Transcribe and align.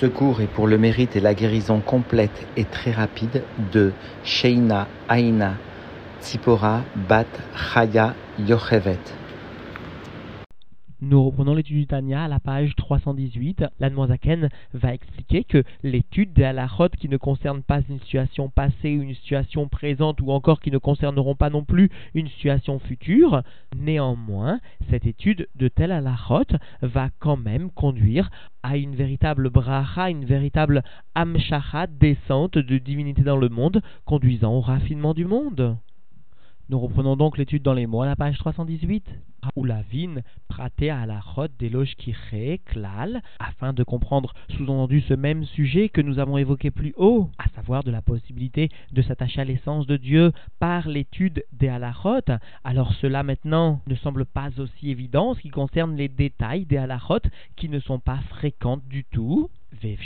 Ce 0.00 0.06
cours 0.06 0.40
est 0.40 0.48
pour 0.48 0.66
le 0.66 0.76
mérite 0.76 1.14
et 1.14 1.20
la 1.20 1.34
guérison 1.34 1.80
complète 1.80 2.46
et 2.56 2.64
très 2.64 2.90
rapide 2.90 3.44
de 3.72 3.92
Sheina 4.24 4.88
Aina 5.08 5.54
Tzipora 6.20 6.82
Bat 7.08 7.26
Chaya 7.54 8.14
Yochevet. 8.40 8.98
Nous 11.04 11.22
reprenons 11.22 11.52
l'étude 11.52 11.76
du 11.76 11.86
Tanya 11.86 12.24
à 12.24 12.28
la 12.28 12.40
page 12.40 12.74
318. 12.76 13.66
L'Anmoisaken 13.78 14.48
va 14.72 14.94
expliquer 14.94 15.44
que 15.44 15.62
l'étude 15.82 16.32
des 16.32 16.44
halachot 16.44 16.88
qui 16.98 17.10
ne 17.10 17.18
concernent 17.18 17.62
pas 17.62 17.82
une 17.90 18.00
situation 18.00 18.48
passée, 18.48 18.88
une 18.88 19.14
situation 19.14 19.68
présente 19.68 20.22
ou 20.22 20.30
encore 20.30 20.60
qui 20.60 20.70
ne 20.70 20.78
concerneront 20.78 21.34
pas 21.34 21.50
non 21.50 21.62
plus 21.62 21.90
une 22.14 22.28
situation 22.28 22.78
future, 22.78 23.42
néanmoins, 23.76 24.60
cette 24.88 25.04
étude 25.04 25.46
de 25.56 25.68
tel 25.68 25.92
halachot 25.92 26.56
va 26.80 27.10
quand 27.18 27.36
même 27.36 27.70
conduire 27.70 28.30
à 28.62 28.78
une 28.78 28.96
véritable 28.96 29.50
bracha, 29.50 30.08
une 30.08 30.24
véritable 30.24 30.82
amshacha, 31.14 31.86
descente 31.86 32.56
de 32.56 32.78
divinité 32.78 33.20
dans 33.20 33.36
le 33.36 33.50
monde, 33.50 33.82
conduisant 34.06 34.54
au 34.54 34.60
raffinement 34.62 35.12
du 35.12 35.26
monde. 35.26 35.76
Nous 36.70 36.80
reprenons 36.80 37.14
donc 37.14 37.36
l'étude 37.36 37.62
dans 37.62 37.74
les 37.74 37.86
mots 37.86 38.00
à 38.00 38.06
la 38.06 38.16
page 38.16 38.38
318. 38.38 39.06
Ou 39.56 39.64
la 39.66 39.82
vine 39.82 40.22
praté 40.48 40.88
à 40.88 41.04
la 41.04 41.20
rote 41.20 41.52
d'éloge 41.58 41.94
kiré, 41.96 42.62
klal, 42.64 43.20
afin 43.38 43.74
de 43.74 43.82
comprendre 43.82 44.32
sous-entendu 44.48 45.02
ce 45.02 45.12
même 45.12 45.44
sujet 45.44 45.90
que 45.90 46.00
nous 46.00 46.18
avons 46.18 46.38
évoqué 46.38 46.70
plus 46.70 46.94
haut, 46.96 47.28
à 47.36 47.50
savoir 47.50 47.84
de 47.84 47.90
la 47.90 48.00
possibilité 48.00 48.70
de 48.92 49.02
s'attacher 49.02 49.42
à 49.42 49.44
l'essence 49.44 49.86
de 49.86 49.98
Dieu 49.98 50.32
par 50.58 50.88
l'étude 50.88 51.44
des 51.52 51.68
halachot. 51.68 52.32
Alors 52.64 52.94
cela 52.94 53.22
maintenant 53.22 53.82
ne 53.86 53.96
semble 53.96 54.24
pas 54.24 54.48
aussi 54.58 54.90
évident 54.90 55.32
en 55.32 55.34
ce 55.34 55.42
qui 55.42 55.50
concerne 55.50 55.94
les 55.94 56.08
détails 56.08 56.64
des 56.64 56.78
halachot 56.78 57.20
qui 57.56 57.68
ne 57.68 57.80
sont 57.80 57.98
pas 57.98 58.20
fréquentes 58.30 58.88
du 58.88 59.04
tout. 59.04 59.50
Et 59.82 59.98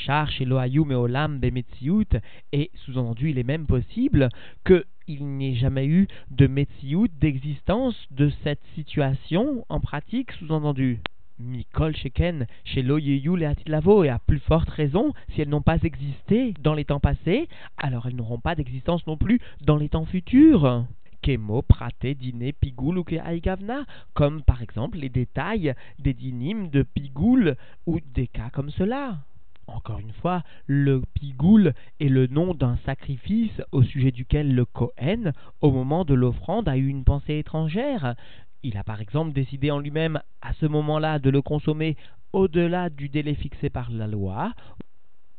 sous-entendu 2.75 3.31
il 3.31 3.39
est 3.39 3.45
même 3.45 3.67
possible 3.67 4.29
que 4.65 4.85
il 5.09 5.27
n'y 5.27 5.53
ait 5.53 5.57
jamais 5.57 5.87
eu 5.87 6.07
de 6.31 6.47
Metsiout, 6.47 7.09
d'existence 7.21 7.97
de 8.11 8.31
cette 8.45 8.63
situation 8.75 9.65
en 9.69 9.81
pratique, 9.81 10.33
sous-entendu. 10.33 11.01
Mikol 11.41 11.97
Sheken, 11.97 12.47
chez 12.65 12.83
Loyeyu 12.83 13.41
et 13.41 13.47
Atitlavo, 13.47 14.05
et 14.05 14.09
à 14.09 14.19
plus 14.19 14.41
forte 14.41 14.69
raison, 14.69 15.15
si 15.31 15.41
elles 15.41 15.49
n'ont 15.49 15.63
pas 15.63 15.79
existé 15.83 16.53
dans 16.63 16.75
les 16.75 16.85
temps 16.85 17.01
passés, 17.01 17.49
alors 17.77 18.07
elles 18.07 18.17
n'auront 18.17 18.41
pas 18.41 18.55
d'existence 18.55 19.07
non 19.07 19.17
plus 19.17 19.41
dans 19.63 19.77
les 19.77 19.89
temps 19.89 20.05
futurs. 20.05 20.85
Kemo, 21.23 21.63
Praté, 21.63 22.15
Dîner, 22.15 22.53
Pigoul 22.53 22.99
ou 22.99 23.05
Aigavna, 23.09 23.85
comme 24.15 24.43
par 24.43 24.63
exemple 24.63 24.99
les 24.99 25.09
détails 25.09 25.75
des 25.99 26.15
dynimes 26.15 26.71
de 26.71 26.83
Pigoul 26.83 27.57
ou 27.87 27.99
des 28.15 28.29
cas 28.29 28.51
comme 28.53 28.71
cela. 28.71 29.19
Encore 29.69 29.99
une 29.99 30.13
fois, 30.13 30.43
le 30.67 31.03
pigoul 31.15 31.75
est 32.01 32.09
le 32.09 32.27
nom 32.27 32.55
d'un 32.55 32.79
sacrifice 32.87 33.63
au 33.71 33.83
sujet 33.83 34.11
duquel 34.11 34.55
le 34.55 34.65
Kohen, 34.65 35.33
au 35.61 35.71
moment 35.71 36.07
de 36.07 36.15
l'offrande, 36.15 36.69
a 36.69 36.79
eu 36.79 36.89
une 36.89 37.05
pensée 37.05 37.39
étrangère. 37.39 38.15
Il 38.63 38.79
a 38.79 38.83
par 38.83 39.01
exemple 39.03 39.35
décidé 39.35 39.71
en 39.71 39.79
lui-même 39.79 40.21
à 40.41 40.55
ce 40.55 40.65
moment-là 40.65 41.19
de 41.19 41.29
le 41.29 41.43
consommer 41.43 41.97
au-delà 42.33 42.89
du 42.89 43.11
délai 43.11 43.35
fixé 43.35 43.69
par 43.69 43.91
la 43.91 44.07
loi, 44.07 44.55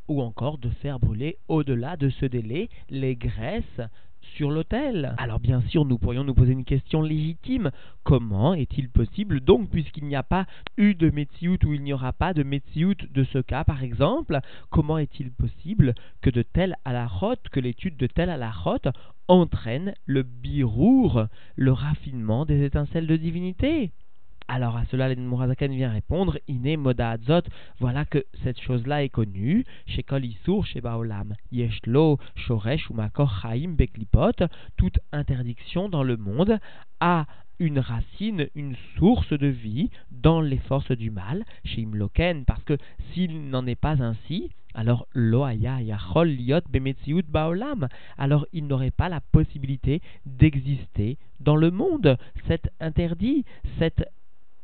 ou 0.08 0.22
encore 0.22 0.60
de 0.60 0.70
faire 0.70 1.00
brûler 1.00 1.38
au-delà 1.48 1.98
de 1.98 2.10
ce 2.10 2.26
délai 2.26 2.70
les 2.90 3.16
graisses 3.16 3.82
sur 4.36 4.52
l'autel. 4.52 5.16
Alors 5.18 5.40
bien 5.40 5.62
sûr, 5.62 5.86
nous 5.86 5.98
pourrions 5.98 6.24
nous 6.24 6.34
poser 6.34 6.54
une 6.54 6.66
question 6.66 7.02
légitime. 7.02 7.72
Comment 8.04 8.54
est-il 8.54 8.90
possible 8.90 9.40
donc, 9.42 9.70
puisqu'il 9.70 10.06
n'y 10.06 10.16
a 10.16 10.24
pas 10.24 10.46
eu 10.78 10.96
de 10.96 11.10
Metsiout 11.10 11.58
ou 11.66 11.74
il 11.74 11.84
n'y 11.84 11.94
aura 11.94 12.14
pas 12.14 12.34
de 12.34 12.44
Metsiout 12.44 12.96
de 13.12 13.24
ce 13.24 13.40
cas 13.40 13.64
par 13.64 13.84
exemple, 13.84 14.40
comment 14.70 14.98
est-il 14.98 15.32
possible 15.32 15.94
que 16.22 16.30
de 16.30 16.42
tel 16.42 16.76
à 16.86 16.94
la 16.94 17.08
rote, 17.08 17.50
que 17.52 17.60
l'étude 17.60 17.98
de 17.98 18.08
tel 18.08 18.30
à 18.30 18.38
la 18.38 18.52
rote 18.52 18.88
entraîne 19.28 19.94
le 20.06 20.24
birour, 20.24 21.26
le 21.56 21.72
raffinement 21.72 22.46
des 22.46 22.64
étincelles 22.64 23.08
de 23.08 23.16
divinité? 23.16 23.92
Alors 24.50 24.76
à 24.78 24.86
cela, 24.86 25.08
l'Edmourazaken 25.08 25.72
vient 25.72 25.92
répondre 25.92 26.40
Ine 26.48 26.76
moda 26.78 27.12
azot, 27.12 27.48
voilà 27.80 28.04
que 28.04 28.26
cette 28.44 28.60
chose-là 28.60 29.04
est 29.04 29.10
connue. 29.10 29.64
Chez 29.86 30.02
Kolisur, 30.02 30.66
chez 30.66 30.82
Baolam, 30.82 31.36
Yeshlo, 31.52 32.18
Shoresh 32.36 32.90
ou 32.90 32.96
Makor 32.96 33.32
Chaim 33.42 33.76
Beklipot, 33.78 34.48
toute 34.76 35.00
interdiction 35.12 35.88
dans 35.88 36.02
le 36.02 36.18
monde 36.18 36.58
a 37.00 37.28
une 37.60 37.78
racine, 37.78 38.48
une 38.56 38.76
source 38.98 39.34
de 39.34 39.48
vie 39.48 39.92
dans 40.10 40.42
les 40.42 40.58
forces 40.58 40.94
du 40.94 41.12
mal, 41.12 41.44
chez 41.64 41.82
Imloken, 41.82 42.44
parce 42.46 42.64
que 42.64 42.78
s'il 43.12 43.50
n'en 43.52 43.68
est 43.68 43.76
pas 43.76 44.02
ainsi, 44.02 44.50
alors 44.74 45.08
loaya 45.14 45.82
yachol 45.82 46.30
liot 46.30 46.62
bemetziut 46.70 47.24
baolam, 47.28 47.88
alors 48.18 48.48
il 48.54 48.66
n'aurait 48.66 48.92
pas 48.92 49.10
la 49.10 49.20
possibilité 49.20 50.02
d'exister 50.26 51.18
dans 51.40 51.56
le 51.56 51.70
monde. 51.70 52.18
Cet 52.48 52.72
interdit, 52.80 53.46
cette 53.78 54.06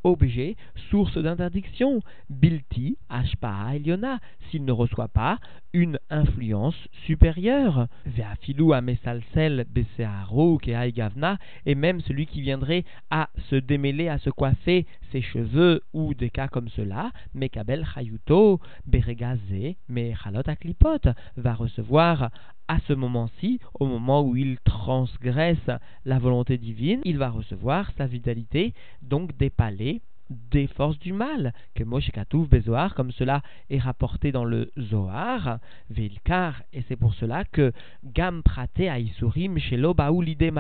objet, 0.06 0.56
source 0.90 1.18
d'interdiction, 1.18 2.00
bilti, 2.30 2.98
ashpa'a 3.10 3.76
eliona, 3.76 4.20
s'il 4.50 4.64
ne 4.64 4.72
reçoit 4.72 5.08
pas 5.08 5.40
une 5.74 6.00
influence 6.10 6.78
supérieure. 7.06 7.88
Ve'afilu 8.06 8.74
amesalsel 8.74 9.66
et 9.76 10.92
gavna, 10.94 11.38
et 11.66 11.76
même 11.76 12.00
celui 12.02 12.28
qui 12.28 12.42
viendrait 12.42 12.86
à 13.10 13.30
se 13.50 13.56
démêler, 13.56 14.08
à 14.08 14.20
se 14.20 14.30
coiffer 14.30 14.86
cheveux 15.22 15.82
ou 15.94 16.14
des 16.14 16.30
cas 16.30 16.48
comme 16.48 16.70
cela, 16.70 17.12
mekabel 17.34 17.86
chayuto, 17.86 18.60
beregazé, 18.86 19.78
mechalot 19.90 20.42
aklipot, 20.46 21.10
va 21.38 21.54
recevoir 21.54 22.30
à 22.68 22.80
ce 22.88 22.94
moment-ci, 22.94 23.60
au 23.80 23.86
moment 23.86 24.24
où 24.24 24.36
il 24.36 24.58
transgresse 24.60 25.70
la 26.04 26.20
volonté 26.20 26.58
divine, 26.58 27.02
il 27.06 27.18
va 27.18 27.30
recevoir 27.30 27.92
sa 27.98 28.08
vitalité, 28.08 28.74
donc 29.02 29.38
des 29.38 29.50
palais 29.50 30.02
des 30.30 30.68
forces 30.68 31.00
du 31.00 31.14
mal, 31.14 31.54
que 31.76 31.84
Moshe 31.84 32.12
Katouf 32.12 32.50
comme 32.96 33.12
cela 33.12 33.42
est 33.70 33.80
rapporté 33.80 34.32
dans 34.32 34.46
le 34.46 34.72
Zohar, 34.80 35.60
Vilkar, 35.90 36.62
et 36.74 36.84
c'est 36.88 36.96
pour 36.96 37.14
cela 37.16 37.44
que 37.44 37.72
Gam 38.04 38.42
Prate 38.44 38.80
Aisurim, 38.80 39.58
Shelo 39.58 39.94
Baoulide 39.94 40.52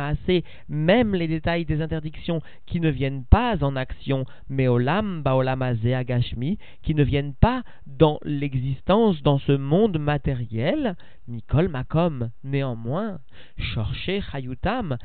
même 0.70 1.16
les 1.16 1.28
détails 1.28 1.66
des 1.66 1.82
interdictions 1.82 2.42
qui 2.66 2.80
ne 2.80 2.90
viennent 2.90 3.26
pas 3.26 3.64
en 3.64 3.76
action, 3.76 4.26
mais 4.50 4.68
Olam 4.68 5.22
Baolam 5.22 5.62
Agashmi, 5.62 6.58
qui 6.84 6.96
ne 6.96 7.04
viennent 7.04 7.34
pas 7.34 7.64
dans 7.86 8.20
l'existence, 8.24 9.22
dans 9.22 9.40
ce 9.40 9.52
monde 9.52 9.98
matériel, 9.98 10.96
Mikol 11.28 11.70
Makom, 11.70 12.30
néanmoins, 12.44 13.20
Shorche 13.58 14.22
Chayutam. 14.32 14.98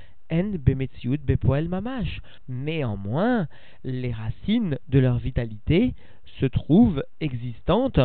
Néanmoins, 2.48 3.48
les 3.84 4.12
racines 4.12 4.78
de 4.88 4.98
leur 4.98 5.18
vitalité 5.18 5.94
se 6.38 6.46
trouvent 6.46 7.04
existantes 7.20 8.00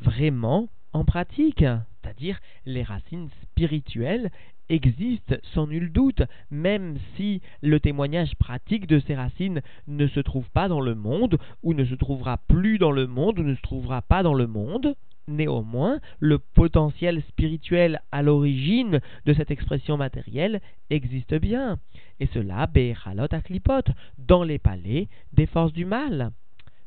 vraiment 0.00 0.68
en 0.92 1.04
pratique, 1.04 1.60
c'est-à-dire 1.60 2.40
les 2.66 2.82
racines 2.82 3.28
spirituelles 3.42 4.30
existent 4.68 5.36
sans 5.54 5.66
nul 5.66 5.92
doute, 5.92 6.22
même 6.50 6.96
si 7.16 7.42
le 7.60 7.80
témoignage 7.80 8.34
pratique 8.36 8.86
de 8.86 9.00
ces 9.00 9.14
racines 9.14 9.62
ne 9.86 10.06
se 10.06 10.20
trouve 10.20 10.48
pas 10.50 10.68
dans 10.68 10.80
le 10.80 10.94
monde, 10.94 11.38
ou 11.62 11.74
ne 11.74 11.84
se 11.84 11.94
trouvera 11.94 12.38
plus 12.48 12.78
dans 12.78 12.92
le 12.92 13.06
monde, 13.06 13.40
ou 13.40 13.42
ne 13.42 13.54
se 13.54 13.62
trouvera 13.62 14.02
pas 14.02 14.22
dans 14.22 14.34
le 14.34 14.46
monde. 14.46 14.94
Néanmoins, 15.28 16.00
le 16.18 16.38
potentiel 16.38 17.22
spirituel 17.22 18.00
à 18.10 18.22
l'origine 18.22 19.00
de 19.26 19.32
cette 19.32 19.50
expression 19.50 19.96
matérielle 19.96 20.60
existe 20.90 21.34
bien, 21.34 21.78
et 22.18 22.26
cela 22.26 22.66
Be'echalot 22.66 23.32
Aklipot, 23.32 23.92
dans 24.18 24.42
les 24.42 24.58
palais 24.58 25.08
des 25.32 25.46
forces 25.46 25.72
du 25.72 25.84
mal. 25.84 26.32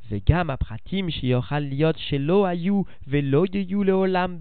Vegam 0.09 0.49
apratim 0.49 1.07
liot 1.07 1.97
shelo 1.97 2.43
ayu 2.43 2.83
velo 3.07 3.45
leolam 3.45 4.37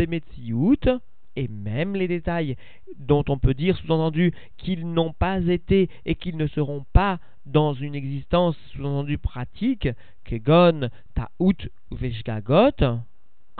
et 1.36 1.48
même 1.48 1.94
les 1.94 2.08
détails 2.08 2.56
dont 2.98 3.24
on 3.28 3.38
peut 3.38 3.54
dire 3.54 3.76
sous-entendu 3.78 4.32
qu'ils 4.58 4.86
n'ont 4.86 5.12
pas 5.12 5.40
été 5.40 5.88
et 6.04 6.14
qu'ils 6.14 6.36
ne 6.36 6.46
seront 6.46 6.84
pas 6.92 7.18
dans 7.46 7.74
une 7.74 7.94
existence 7.94 8.56
sous-entendu 8.72 9.18
pratique, 9.18 9.88
kegon 10.24 10.88
ta'ut 11.14 11.70
veshgagot, 11.90 13.00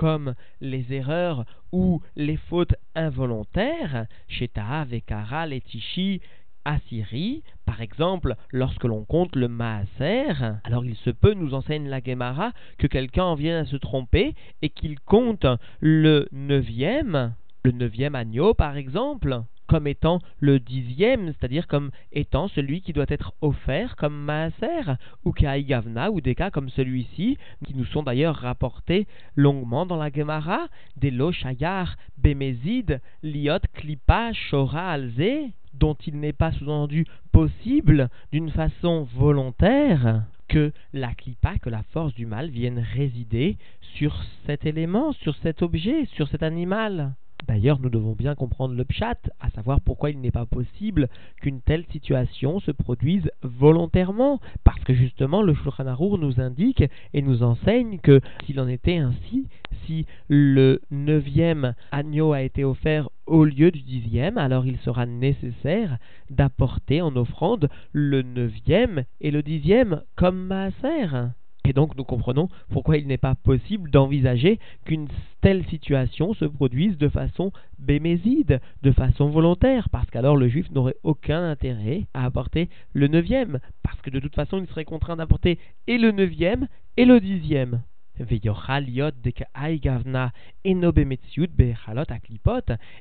comme 0.03 0.35
les 0.61 0.93
erreurs 0.93 1.45
ou 1.71 2.03
les 2.17 2.37
fautes 2.37 2.75
involontaires, 2.97 4.07
Sheta, 4.27 4.85
Vekara, 4.85 5.47
Letishi, 5.47 6.21
Assyrie, 6.65 7.45
par 7.67 7.81
exemple, 7.81 8.35
lorsque 8.51 8.83
l'on 8.83 9.05
compte 9.05 9.37
le 9.37 9.47
Maaser, 9.47 10.57
alors 10.65 10.85
il 10.85 10.97
se 10.97 11.11
peut, 11.11 11.35
nous 11.35 11.55
enseigne 11.55 11.89
la 11.89 12.03
Gemara, 12.03 12.51
que 12.79 12.89
quelqu'un 12.89 13.27
en 13.27 13.37
vienne 13.37 13.63
à 13.63 13.65
se 13.65 13.77
tromper 13.77 14.35
et 14.61 14.71
qu'il 14.71 14.99
compte 14.99 15.47
le 15.79 16.27
neuvième, 16.33 17.37
le 17.63 17.71
neuvième 17.71 18.17
agneau 18.17 18.55
par 18.55 18.77
exemple, 18.77 19.45
comme 19.73 19.87
étant 19.87 20.19
le 20.39 20.61
dixième, 20.61 21.29
c'est-à-dire 21.33 21.67
comme 21.67 21.93
étant 22.13 22.47
celui 22.49 22.83
qui 22.83 22.93
doit 22.93 23.07
être 23.09 23.33
offert 23.41 23.97
comme 23.97 24.15
maaser, 24.15 24.99
ou 25.25 25.33
gavna, 25.33 26.11
ou 26.11 26.21
des 26.21 26.35
cas 26.35 26.51
comme 26.51 26.69
celui-ci, 26.69 27.39
qui 27.65 27.75
nous 27.75 27.87
sont 27.87 28.03
d'ailleurs 28.03 28.37
rapportés 28.37 29.07
longuement 29.35 29.87
dans 29.87 29.97
la 29.97 30.13
Gemara, 30.13 30.69
des 30.99 31.11
lochayar, 31.11 31.97
bemezid, 32.19 33.01
liot, 33.23 33.61
klipa, 33.73 34.35
shora, 34.35 34.93
alze, 34.93 35.49
dont 35.73 35.97
il 36.07 36.21
n'est 36.21 36.35
pas 36.35 36.53
sous-entendu 36.53 37.07
possible 37.33 38.11
d'une 38.31 38.51
façon 38.51 39.09
volontaire 39.15 40.25
que 40.49 40.71
la 40.93 41.15
clipa, 41.15 41.57
que 41.57 41.71
la 41.71 41.83
force 41.95 42.13
du 42.13 42.27
mal 42.27 42.51
vienne 42.51 42.85
résider 42.95 43.57
sur 43.97 44.23
cet 44.45 44.67
élément, 44.67 45.13
sur 45.13 45.35
cet 45.37 45.63
objet, 45.63 46.05
sur 46.15 46.29
cet 46.29 46.43
animal. 46.43 47.15
D'ailleurs, 47.47 47.81
nous 47.81 47.91
devons 47.91 48.13
bien 48.13 48.35
comprendre 48.35 48.75
le 48.75 48.85
pshat, 48.85 49.19
à 49.41 49.51
savoir 49.51 49.81
pourquoi 49.81 50.11
il 50.11 50.21
n'est 50.21 50.31
pas 50.31 50.47
possible 50.47 51.09
qu'une 51.41 51.61
telle 51.61 51.85
situation 51.91 52.61
se 52.61 52.71
produise 52.71 53.31
volontairement, 53.43 54.41
parce 54.65 54.83
que 54.85 54.95
justement 54.95 55.43
le 55.43 55.55
Shulchan 55.55 55.87
Arour 55.87 56.19
nous 56.19 56.41
indique 56.41 56.85
et 57.13 57.23
nous 57.23 57.43
enseigne 57.43 57.99
que 57.99 58.21
s'il 58.45 58.61
en 58.61 58.69
était 58.69 58.99
ainsi, 58.99 59.49
si 59.87 60.07
le 60.29 60.81
neuvième 60.91 61.75
agneau 61.91 62.33
a 62.33 62.43
été 62.43 62.65
offert 62.65 63.09
au 63.27 63.45
lieu 63.45 63.71
du 63.71 63.83
dixième, 63.83 64.39
alors 64.39 64.67
il 64.67 64.79
sera 64.79 65.07
nécessaire 65.07 65.99
d'apporter 66.31 67.03
en 67.03 67.17
offrande 67.17 67.69
le 67.93 68.23
neuvième 68.23 69.05
et 69.21 69.31
le 69.31 69.43
dixième 69.43 70.03
comme 70.17 70.47
maaser. 70.47 71.33
Et 71.65 71.73
donc 71.73 71.97
nous 71.97 72.05
comprenons 72.05 72.49
pourquoi 72.71 72.97
il 72.97 73.07
n'est 73.07 73.19
pas 73.19 73.35
possible 73.35 73.91
d'envisager 73.91 74.59
qu'une 74.85 75.09
telle 75.41 75.65
situation 75.67 76.35
se 76.35 76.45
produise 76.45 76.99
de 76.99 77.09
façon 77.09 77.53
béméside, 77.79 78.61
de 78.83 78.93
façon 78.93 79.29
volontaire, 79.29 79.89
parce 79.91 80.11
qu'alors 80.11 80.37
le 80.37 80.49
juif 80.49 80.71
n'aurait 80.73 80.97
aucun 81.03 81.49
intérêt 81.49 82.07
à 82.15 82.25
apporter 82.25 82.69
le 82.93 83.07
neuvième, 83.07 83.61
parce 83.83 84.01
que 84.01 84.11
de 84.11 84.21
toute 84.21 84.35
façon 84.35 84.59
il 84.59 84.67
serait 84.67 84.85
contraint 84.85 85.17
d'apporter 85.17 85.59
et 85.87 85.99
le 85.99 86.11
neuvième 86.11 86.69
et 86.97 87.05
le 87.05 87.21
dixième. 87.21 87.83
Et 88.19 88.25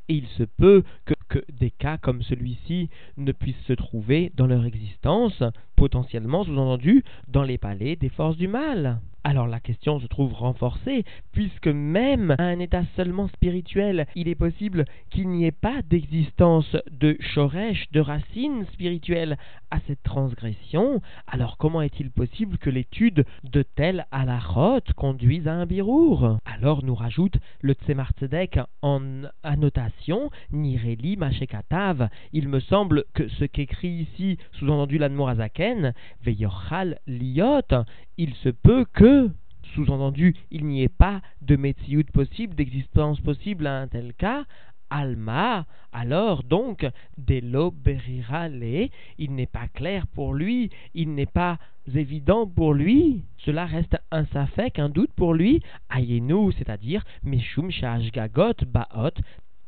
il 0.09 0.27
se 0.27 0.43
peut 0.43 0.83
que, 1.05 1.13
que, 1.27 1.39
des 1.51 1.71
cas 1.71 1.97
comme 1.97 2.21
celui-ci 2.21 2.89
ne 3.17 3.31
puissent 3.31 3.65
se 3.67 3.73
trouver 3.73 4.31
dans 4.35 4.47
leur 4.47 4.65
existence, 4.65 5.43
potentiellement 5.75 6.43
sous-entendu 6.43 7.03
dans 7.27 7.43
les 7.43 7.57
palais 7.57 7.95
des 7.95 8.09
forces 8.09 8.37
du 8.37 8.47
mal 8.47 9.01
alors 9.23 9.47
la 9.47 9.59
question 9.59 9.99
se 9.99 10.07
trouve 10.07 10.33
renforcée, 10.33 11.03
puisque 11.31 11.67
même 11.67 12.35
à 12.37 12.43
un 12.43 12.59
état 12.59 12.83
seulement 12.95 13.27
spirituel, 13.27 14.07
il 14.15 14.27
est 14.27 14.35
possible 14.35 14.85
qu'il 15.09 15.29
n'y 15.29 15.45
ait 15.45 15.51
pas 15.51 15.81
d'existence 15.87 16.75
de 16.89 17.17
shoresh, 17.19 17.89
de 17.91 17.99
racine 17.99 18.65
spirituelle 18.73 19.37
à 19.69 19.79
cette 19.87 20.03
transgression, 20.03 21.01
alors 21.27 21.57
comment 21.57 21.81
est-il 21.81 22.11
possible 22.11 22.57
que 22.57 22.69
l'étude 22.69 23.25
de 23.43 23.63
telle 23.63 24.05
halachot 24.11 24.81
conduise 24.95 25.47
à 25.47 25.53
un 25.53 25.65
birour? 25.65 26.39
Alors 26.45 26.83
nous 26.83 26.95
rajoute 26.95 27.37
le 27.61 27.73
Tzemar 27.73 28.11
Tzedek 28.17 28.59
en 28.81 29.01
annotation, 29.43 30.29
Nireli 30.51 31.17
Mashekatav. 31.17 32.09
Il 32.33 32.49
me 32.49 32.59
semble 32.59 33.05
que 33.13 33.27
ce 33.27 33.45
qu'écrit 33.45 34.07
ici, 34.11 34.37
sous-entendu 34.53 34.97
l'Admorazaken, 34.97 35.93
Veyochal 36.23 36.99
Liot, 37.07 37.85
il 38.17 38.33
se 38.35 38.49
peut 38.49 38.85
que, 38.93 39.29
sous-entendu, 39.75 40.35
il 40.51 40.65
n'y 40.65 40.83
ait 40.83 40.89
pas 40.89 41.21
de 41.41 41.55
Metsiout 41.55 42.03
possible, 42.13 42.55
d'existence 42.55 43.19
possible 43.21 43.67
à 43.67 43.79
un 43.79 43.87
tel 43.87 44.13
cas, 44.13 44.45
Alma, 44.89 45.65
alors 45.93 46.43
donc, 46.43 46.85
Delo 47.17 47.71
Berirale, 47.71 48.89
il 49.17 49.33
n'est 49.33 49.45
pas 49.47 49.69
clair 49.69 50.05
pour 50.07 50.33
lui, 50.33 50.69
il 50.93 51.15
n'est 51.15 51.25
pas 51.25 51.57
évident 51.95 52.45
pour 52.45 52.73
lui, 52.73 53.23
cela 53.37 53.65
reste 53.65 53.97
un 54.11 54.25
safek, 54.25 54.79
un 54.79 54.89
doute 54.89 55.13
pour 55.13 55.33
lui, 55.33 55.61
Ayenu, 55.89 56.51
c'est-à-dire 56.57 57.05
Meshum 57.23 57.69
Gagot 58.13 58.65
Baot 58.67 59.13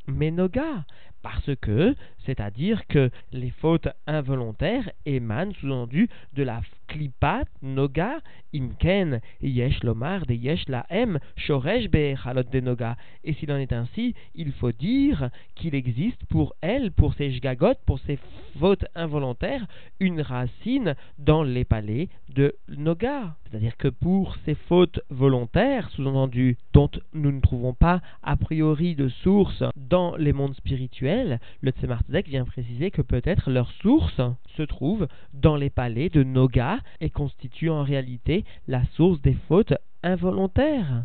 Menoga, 0.08 0.84
parce 1.24 1.56
que, 1.62 1.96
c'est-à-dire 2.26 2.86
que 2.88 3.10
les 3.32 3.50
fautes 3.50 3.88
involontaires 4.06 4.92
émanent 5.06 5.54
sous-entendu 5.60 6.10
de 6.34 6.44
la 6.44 6.62
klipat 6.88 7.48
noga 7.62 8.20
imken 8.54 9.20
yesh 9.42 9.84
lomar 9.84 10.26
de 10.28 10.36
yesh 10.36 10.68
la 10.68 10.86
m 10.90 11.18
shoresh 11.38 11.90
be'echalot 11.90 12.44
de 12.52 12.60
noga. 12.60 12.98
Et 13.24 13.34
s'il 13.34 13.52
en 13.52 13.58
est 13.58 13.74
ainsi, 13.74 14.14
il 14.36 14.52
faut 14.52 14.72
dire 14.72 15.30
qu'il 15.56 15.74
existe 15.76 16.24
pour 16.26 16.54
elle, 16.62 16.92
pour 16.92 17.14
ces 17.16 17.32
jgagot, 17.32 17.80
pour 17.86 18.00
ces 18.00 18.20
fautes 18.60 18.86
involontaires, 18.94 19.66
une 20.00 20.22
racine 20.22 20.96
dans 21.18 21.44
les 21.44 21.66
palais 21.66 22.10
de 22.36 22.54
noga. 22.68 23.36
C'est-à-dire 23.50 23.78
que 23.78 23.88
pour 23.88 24.36
ces 24.46 24.56
fautes 24.56 25.00
volontaires, 25.10 25.90
sous-entendu, 25.92 26.58
dont 26.74 26.90
nous 27.14 27.32
ne 27.32 27.40
trouvons 27.40 27.74
pas 27.74 28.02
a 28.24 28.36
priori 28.36 28.96
de 28.96 29.10
source 29.10 29.64
dans 29.76 30.16
les 30.16 30.34
mondes 30.34 30.56
spirituels, 30.56 31.13
le 31.62 31.72
Tzemar 31.72 32.02
vient 32.26 32.46
préciser 32.46 32.92
que 32.92 33.02
peut-être 33.02 33.52
leur 33.52 33.72
source 33.82 34.22
se 34.58 34.64
trouve 34.64 35.08
dans 35.34 35.56
les 35.56 35.70
palais 35.70 36.10
de 36.10 36.24
Noga 36.24 36.80
et 37.02 37.10
constitue 37.10 37.70
en 37.70 37.84
réalité 37.84 38.46
la 38.68 38.84
source 38.96 39.22
des 39.22 39.38
fautes 39.48 39.74
involontaires. 40.02 41.04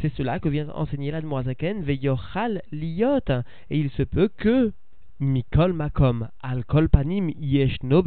C'est 0.00 0.12
cela 0.14 0.38
que 0.38 0.48
vient 0.48 0.70
enseigner 0.70 1.10
l'Admorazaken, 1.10 1.82
Veyochal 1.82 2.62
Liot, 2.72 3.42
et 3.68 3.78
il 3.78 3.90
se 3.90 4.02
peut 4.02 4.30
que 4.34 4.72
Mikol 5.20 5.74
Makom, 5.74 6.28
Al 6.42 6.64
Panim 6.64 7.30
Yeshno 7.38 8.02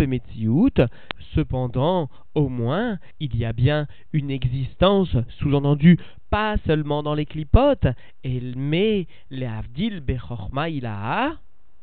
cependant, 1.35 2.09
au 2.33 2.49
moins, 2.49 2.97
il 3.19 3.35
y 3.35 3.45
a 3.45 3.53
bien 3.53 3.87
une 4.13 4.31
existence, 4.31 5.15
sous-entendu, 5.39 5.99
pas 6.31 6.57
seulement 6.65 7.03
dans 7.03 7.13
les 7.13 7.27
clipotes, 7.27 7.85
mais 8.23 9.07
les 9.29 9.45
Avdil 9.45 9.99
Bechorma 9.99 10.69
Ilaha, 10.69 11.33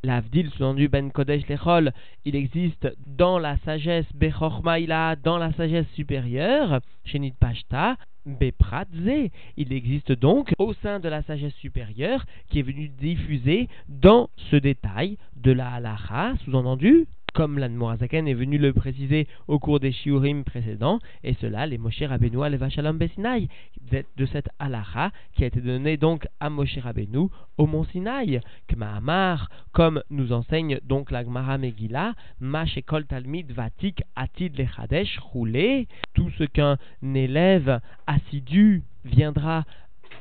L'Avdil, 0.03 0.49
sous-entendu 0.49 0.87
Ben 0.87 1.11
Kodesh 1.11 1.47
Lechol, 1.47 1.91
il 2.25 2.35
existe 2.35 2.87
dans 3.05 3.37
la 3.37 3.57
sagesse 3.57 4.11
Bechorma 4.15 4.79
dans 5.15 5.37
la 5.37 5.53
sagesse 5.53 5.87
supérieure, 5.93 6.81
Shenit 7.05 7.33
Pashta, 7.39 7.97
Bepratze. 8.25 9.29
Il 9.57 9.71
existe 9.71 10.11
donc 10.11 10.53
au 10.57 10.73
sein 10.73 10.99
de 10.99 11.07
la 11.07 11.21
sagesse 11.21 11.53
supérieure 11.53 12.25
qui 12.49 12.59
est 12.59 12.63
venue 12.63 12.89
diffuser 12.89 13.67
dans 13.89 14.29
ce 14.49 14.55
détail 14.55 15.17
de 15.35 15.51
la 15.51 15.73
halacha, 15.73 16.33
sous-entendu 16.45 17.05
comme 17.33 17.59
l'Anmoazaken 17.59 18.27
est 18.27 18.33
venu 18.33 18.57
le 18.57 18.73
préciser 18.73 19.27
au 19.47 19.59
cours 19.59 19.79
des 19.79 19.91
shiurim 19.91 20.43
précédents, 20.43 20.99
et 21.23 21.33
cela, 21.35 21.65
les 21.65 21.77
Moshe 21.77 22.01
Rabbeinu 22.01 22.37
le 22.49 22.57
Vachalom 22.57 22.97
Besinaï, 22.97 23.47
de 23.91 24.25
cette 24.25 24.49
halacha 24.59 25.11
qui 25.33 25.43
a 25.43 25.47
été 25.47 25.61
donnée 25.61 25.97
donc 25.97 26.27
à 26.39 26.49
Moshe 26.49 26.77
Rabbeinu 26.77 27.27
au 27.57 27.67
mont 27.67 27.83
Sinaï. 27.85 28.41
Kmahamar, 28.67 29.49
comme 29.71 30.01
nous 30.09 30.31
enseigne 30.31 30.79
donc 30.83 31.11
la 31.11 31.23
Gemara 31.23 31.57
Megillah, 31.57 32.13
Mashekol 32.39 33.05
Talmid 33.05 33.51
Vatik 33.51 34.01
Atid 34.15 34.57
Lechadesh 34.57 35.17
Roulé, 35.19 35.87
tout 36.13 36.29
ce 36.37 36.43
qu'un 36.43 36.77
élève 37.03 37.79
assidu 38.07 38.83
viendra 39.05 39.63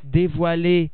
dévoiler 0.05 0.91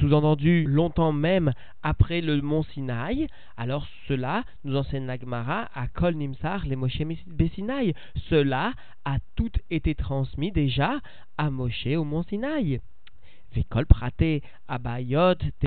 sous-entendu 0.00 0.64
longtemps 0.64 1.12
même 1.12 1.52
après 1.82 2.20
le 2.20 2.40
mont 2.40 2.62
Sinaï, 2.62 3.26
alors 3.56 3.86
cela 4.06 4.44
nous 4.64 4.76
enseigne 4.76 5.06
Nagmara 5.06 5.68
à 5.74 5.88
Kol 5.88 6.14
Nimsar, 6.14 6.66
les 6.66 6.76
Moshe 6.76 7.02
Bessinaï. 7.26 7.94
Cela 8.28 8.72
a 9.04 9.18
tout 9.36 9.52
été 9.70 9.94
transmis 9.94 10.52
déjà 10.52 11.00
à 11.36 11.50
Moshe 11.50 11.86
au 11.86 12.04
mont 12.04 12.22
Sinaï. 12.22 12.80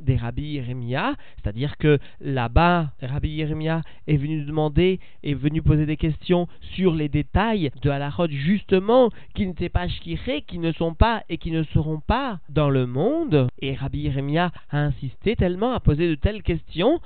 Des 0.04 0.16
Rabbi 0.16 0.44
Yeremia, 0.44 1.16
c'est-à-dire 1.36 1.78
que 1.78 2.00
là-bas, 2.20 2.92
Rabbi 3.02 3.30
Yeremia 3.30 3.82
est 4.08 4.18
venu 4.18 4.44
demander, 4.44 5.00
est 5.24 5.34
venu 5.34 5.62
poser 5.62 5.86
des 5.86 5.98
questions 5.98 6.48
sur 6.76 6.94
les 6.94 7.10
détails 7.10 7.72
de 7.82 7.90
Halachot, 7.90 8.28
justement, 8.30 9.10
qui 9.34 9.48
n'étaient 9.48 9.70
pas 9.70 9.88
shkiré, 9.88 10.44
qui 10.44 10.60
ne 10.60 10.72
sont 10.72 10.94
pas 10.94 11.24
et 11.30 11.38
qui 11.38 11.52
ne 11.52 11.64
seront 11.64 12.00
pas 12.00 12.40
dans 12.50 12.70
le 12.70 12.86
monde. 12.86 13.48
Et 13.60 13.76
Rabbi 13.76 14.02
Yeremia 14.02 14.52
a 14.70 14.78
insisté 14.78 15.36
tellement 15.36 15.74
à 15.74 15.80
poser 15.80 16.08
de 16.08 16.16
telles 16.16 16.44
questions 16.44 17.00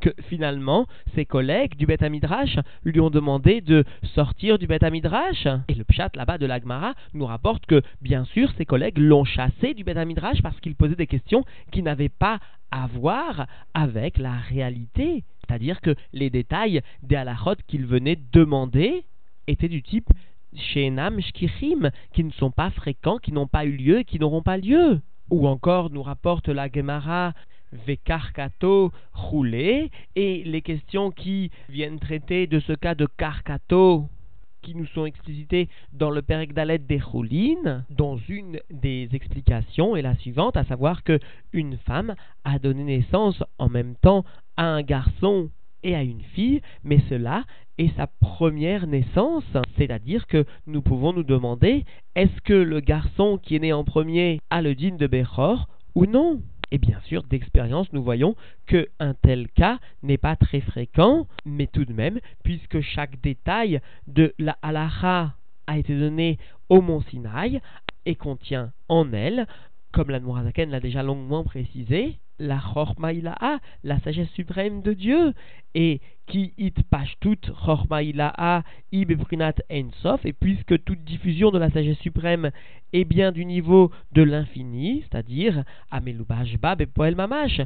que 0.00 0.10
finalement 0.28 0.86
ses 1.14 1.24
collègues 1.24 1.76
du 1.76 1.86
Beth 1.86 2.02
Midrash 2.02 2.58
lui 2.84 3.00
ont 3.00 3.10
demandé 3.10 3.60
de 3.60 3.84
sortir 4.14 4.58
du 4.58 4.66
Beth 4.66 4.82
Midrash. 4.90 5.46
Et 5.68 5.74
le 5.74 5.84
pshat 5.84 6.10
là-bas 6.14 6.38
de 6.38 6.46
l'Agmara 6.46 6.94
nous 7.14 7.26
rapporte 7.26 7.66
que 7.66 7.82
bien 8.00 8.24
sûr 8.24 8.50
ses 8.56 8.64
collègues 8.64 8.98
l'ont 8.98 9.24
chassé 9.24 9.74
du 9.74 9.84
Beth 9.84 9.98
Midrash 10.06 10.42
parce 10.42 10.58
qu'il 10.60 10.74
posait 10.74 10.96
des 10.96 11.06
questions 11.06 11.44
qui 11.72 11.82
n'avaient 11.82 12.08
pas 12.08 12.38
à 12.70 12.86
voir 12.86 13.46
avec 13.74 14.18
la 14.18 14.36
réalité. 14.36 15.24
C'est-à-dire 15.40 15.80
que 15.80 15.94
les 16.12 16.30
détails 16.30 16.80
des 17.02 17.16
halachot 17.16 17.56
qu'il 17.66 17.86
venait 17.86 18.18
demander 18.32 19.04
étaient 19.46 19.68
du 19.68 19.82
type 19.82 20.10
Shenam 20.54 21.20
Shkichim, 21.20 21.90
qui 22.12 22.24
ne 22.24 22.30
sont 22.32 22.50
pas 22.50 22.70
fréquents, 22.70 23.18
qui 23.18 23.32
n'ont 23.32 23.46
pas 23.46 23.64
eu 23.64 23.76
lieu 23.76 24.02
qui 24.02 24.18
n'auront 24.18 24.42
pas 24.42 24.56
lieu. 24.56 25.00
Ou 25.30 25.48
encore 25.48 25.90
nous 25.90 26.02
rapporte 26.02 26.48
la 26.48 26.70
Gemara 26.70 27.32
Vekarkato 27.86 28.92
roulé, 29.12 29.90
et 30.14 30.42
les 30.44 30.62
questions 30.62 31.10
qui 31.10 31.50
viennent 31.68 31.98
traiter 31.98 32.46
de 32.46 32.60
ce 32.60 32.72
cas 32.72 32.94
de 32.94 33.06
Karkato 33.06 34.08
qui 34.66 34.74
nous 34.74 34.86
sont 34.86 35.06
explicités 35.06 35.68
dans 35.92 36.10
le 36.10 36.22
Dalet 36.22 36.78
des 36.78 36.98
Choulines, 36.98 37.84
dont 37.88 38.16
une 38.28 38.58
des 38.68 39.08
explications 39.12 39.94
est 39.94 40.02
la 40.02 40.16
suivante, 40.16 40.56
à 40.56 40.64
savoir 40.64 41.04
que 41.04 41.20
une 41.52 41.76
femme 41.78 42.16
a 42.44 42.58
donné 42.58 42.82
naissance 42.82 43.44
en 43.58 43.68
même 43.68 43.94
temps 44.02 44.24
à 44.56 44.64
un 44.64 44.82
garçon 44.82 45.50
et 45.84 45.94
à 45.94 46.02
une 46.02 46.22
fille, 46.34 46.62
mais 46.82 46.98
cela 47.08 47.44
est 47.78 47.94
sa 47.96 48.08
première 48.08 48.88
naissance, 48.88 49.44
c'est-à-dire 49.76 50.26
que 50.26 50.44
nous 50.66 50.82
pouvons 50.82 51.12
nous 51.12 51.22
demander 51.22 51.84
est-ce 52.16 52.40
que 52.40 52.54
le 52.54 52.80
garçon 52.80 53.38
qui 53.40 53.54
est 53.54 53.60
né 53.60 53.72
en 53.72 53.84
premier 53.84 54.40
a 54.50 54.62
le 54.62 54.74
digne 54.74 54.96
de 54.96 55.06
Bechor 55.06 55.68
ou 55.94 56.06
non? 56.06 56.40
Et 56.70 56.78
bien 56.78 57.00
sûr, 57.04 57.22
d'expérience, 57.22 57.92
nous 57.92 58.02
voyons 58.02 58.34
que 58.66 58.88
un 58.98 59.14
tel 59.14 59.48
cas 59.48 59.78
n'est 60.02 60.18
pas 60.18 60.36
très 60.36 60.60
fréquent, 60.60 61.26
mais 61.44 61.66
tout 61.66 61.84
de 61.84 61.92
même, 61.92 62.20
puisque 62.42 62.80
chaque 62.80 63.20
détail 63.20 63.80
de 64.06 64.34
la 64.38 64.56
halacha 64.62 65.34
a 65.66 65.78
été 65.78 65.98
donné 65.98 66.38
au 66.68 66.80
mont 66.80 67.02
Sinaï 67.02 67.60
et 68.04 68.14
contient 68.14 68.72
en 68.88 69.12
elle, 69.12 69.46
comme 69.96 70.10
la 70.10 70.20
Nourazaken 70.20 70.68
l'a 70.68 70.78
déjà 70.78 71.02
longuement 71.02 71.42
précisé, 71.42 72.18
la 72.38 72.58
Chormaïla'a, 72.58 73.60
la 73.82 73.98
sagesse 74.00 74.28
suprême 74.32 74.82
de 74.82 74.92
Dieu, 74.92 75.32
et 75.74 76.02
qui 76.26 76.52
it 76.58 76.82
pashtut 76.90 77.40
Chormaïla'a 77.64 78.62
ibebrinat 78.92 79.54
ensof, 79.72 80.20
et 80.26 80.34
puisque 80.34 80.84
toute 80.84 81.02
diffusion 81.02 81.50
de 81.50 81.58
la 81.58 81.70
sagesse 81.70 81.98
suprême 82.00 82.50
est 82.92 83.06
bien 83.06 83.32
du 83.32 83.46
niveau 83.46 83.90
de 84.12 84.20
l'infini, 84.20 85.02
c'est-à-dire 85.04 85.64
Amelubashba 85.90 86.74
bepoel 86.74 87.16
mamash, 87.16 87.62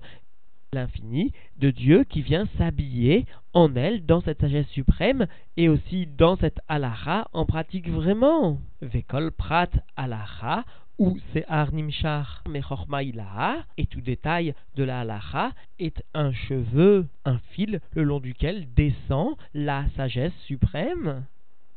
l'infini 0.73 1.33
de 1.59 1.73
Dieu 1.73 2.05
qui 2.05 2.23
vient 2.23 2.47
s'habiller 2.57 3.27
en 3.55 3.75
elle 3.75 4.07
dans 4.07 4.21
cette 4.21 4.41
sagesse 4.41 4.69
suprême 4.69 5.27
et 5.57 5.69
aussi 5.69 6.07
dans 6.07 6.37
cette 6.37 6.61
alaha 6.69 7.27
en 7.33 7.45
pratique 7.45 7.91
vraiment. 7.91 8.61
Vekol 8.83 9.33
prat 9.33 9.71
alaha 9.97 10.65
ou 11.01 11.19
c'est 11.33 11.47
Arnimshar 11.49 12.43
Mechorma 12.47 13.03
et 13.03 13.87
tout 13.87 14.03
détail 14.03 14.55
de 14.77 14.85
la 14.85 15.01
halacha 15.01 15.53
est 15.79 16.05
un 16.13 16.31
cheveu, 16.31 17.07
un 17.25 17.39
fil 17.53 17.81
le 17.95 18.03
long 18.03 18.21
duquel 18.21 18.69
descend 18.75 19.35
la 19.55 19.87
sagesse 19.97 20.37
suprême 20.47 21.25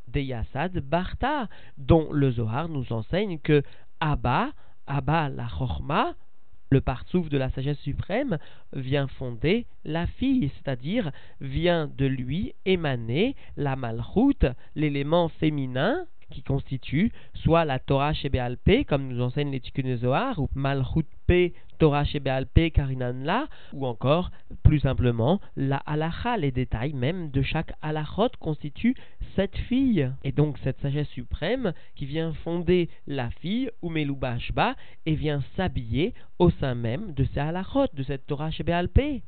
des 0.08 0.24
Yassad 0.24 0.78
Barta, 0.78 1.48
dont 1.78 2.12
le 2.12 2.32
Zohar 2.32 2.68
nous 2.68 2.92
enseigne 2.92 3.38
que 3.38 3.62
Abba, 3.98 4.50
Abba 4.86 5.30
la 5.30 5.48
Chorma, 5.48 6.12
le 6.70 6.82
partsouf 6.82 7.30
de 7.30 7.38
la 7.38 7.48
sagesse 7.50 7.78
suprême, 7.78 8.36
vient 8.74 9.06
fonder 9.06 9.64
la 9.86 10.06
fille, 10.06 10.50
c'est-à-dire 10.56 11.10
vient 11.40 11.86
de 11.86 12.04
lui 12.04 12.52
émaner 12.66 13.36
la 13.56 13.74
malchoute, 13.74 14.44
l'élément 14.74 15.30
féminin 15.30 16.04
qui 16.30 16.42
constitue 16.42 17.12
soit 17.34 17.64
la 17.64 17.78
Torah 17.78 18.12
Shebéalpé, 18.12 18.84
comme 18.84 19.08
nous 19.08 19.22
enseigne 19.22 19.50
les 19.50 19.60
Tikkun 19.60 19.96
ou 20.38 20.48
Malchut 20.54 21.06
P, 21.26 21.52
Torah 21.78 22.04
Shebéalpé, 22.04 22.70
Karinanla, 22.70 23.48
ou 23.72 23.86
encore, 23.86 24.30
plus 24.62 24.80
simplement, 24.80 25.40
la 25.56 25.76
halacha, 25.78 26.36
les 26.36 26.52
détails 26.52 26.92
même 26.92 27.30
de 27.30 27.42
chaque 27.42 27.72
halachot 27.82 28.30
constituent 28.40 28.94
cette 29.34 29.56
fille. 29.56 30.10
Et 30.22 30.32
donc 30.32 30.58
cette 30.62 30.80
sagesse 30.80 31.08
suprême 31.08 31.72
qui 31.96 32.06
vient 32.06 32.32
fonder 32.44 32.88
la 33.06 33.30
fille, 33.30 33.70
ou 33.82 33.90
Melubashba, 33.90 34.76
et 35.06 35.14
vient 35.14 35.42
s'habiller 35.56 36.14
au 36.38 36.50
sein 36.50 36.74
même 36.74 37.12
de 37.12 37.24
ces 37.24 37.40
halachot, 37.40 37.88
de 37.92 38.02
cette 38.02 38.26
Torah 38.26 38.50
Shebéalpé. 38.50 39.22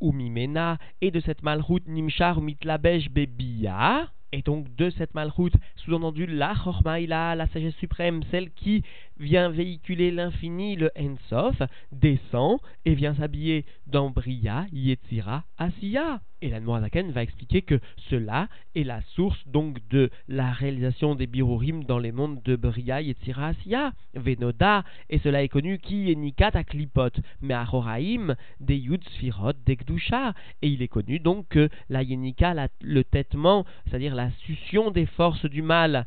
Ou 0.00 0.12
Mimena, 0.12 0.78
et 1.00 1.10
de 1.10 1.20
cette 1.20 1.42
Malchut 1.42 1.82
Nimshar 1.86 2.40
Mitlabesh 2.40 3.10
Bebiya, 3.10 4.08
et 4.34 4.42
donc 4.42 4.74
de 4.74 4.90
cette 4.90 5.14
malroute, 5.14 5.54
sous-entendu 5.76 6.26
la 6.26 6.54
Chormaïla, 6.54 7.36
la 7.36 7.46
sagesse 7.46 7.76
suprême, 7.76 8.22
celle 8.32 8.50
qui 8.50 8.82
vient 9.18 9.48
véhiculer 9.48 10.10
l'infini, 10.10 10.76
le 10.76 10.90
Ensof, 10.98 11.62
descend 11.92 12.58
et 12.84 12.94
vient 12.94 13.14
s'habiller 13.14 13.64
dans 13.86 14.10
Bria, 14.10 14.66
Yetzira, 14.72 15.44
Asiya. 15.58 16.20
Et 16.42 16.50
la 16.50 16.60
Noirzaken 16.60 17.10
va 17.10 17.22
expliquer 17.22 17.62
que 17.62 17.80
cela 18.10 18.48
est 18.74 18.84
la 18.84 19.00
source 19.14 19.48
donc 19.48 19.78
de 19.88 20.10
la 20.28 20.52
réalisation 20.52 21.14
des 21.14 21.26
birurim 21.26 21.84
dans 21.84 21.98
les 21.98 22.12
mondes 22.12 22.42
de 22.42 22.56
Bria, 22.56 23.00
Yetzira, 23.00 23.48
Asiya, 23.48 23.92
Venoda, 24.14 24.84
et 25.08 25.18
cela 25.20 25.42
est 25.42 25.48
connu 25.48 25.78
qui 25.78 26.10
est 26.10 26.14
Nikat 26.14 26.50
à 26.52 26.64
Klipot, 26.64 27.08
mais 27.40 27.54
à 27.54 27.66
Horaim, 27.72 28.36
des 28.60 28.76
Yud 28.76 29.02
Sfirot, 29.04 29.52
des 29.64 29.76
Gdusha. 29.76 30.34
Et 30.60 30.68
il 30.68 30.82
est 30.82 30.88
connu 30.88 31.18
donc 31.18 31.48
que 31.48 31.68
la 31.88 32.02
Yenika, 32.02 32.54
le 32.80 33.04
têtement, 33.04 33.64
c'est-à-dire 33.86 34.14
la 34.14 34.30
succion 34.46 34.90
des 34.90 35.06
forces 35.06 35.46
du 35.46 35.62
mal, 35.62 36.06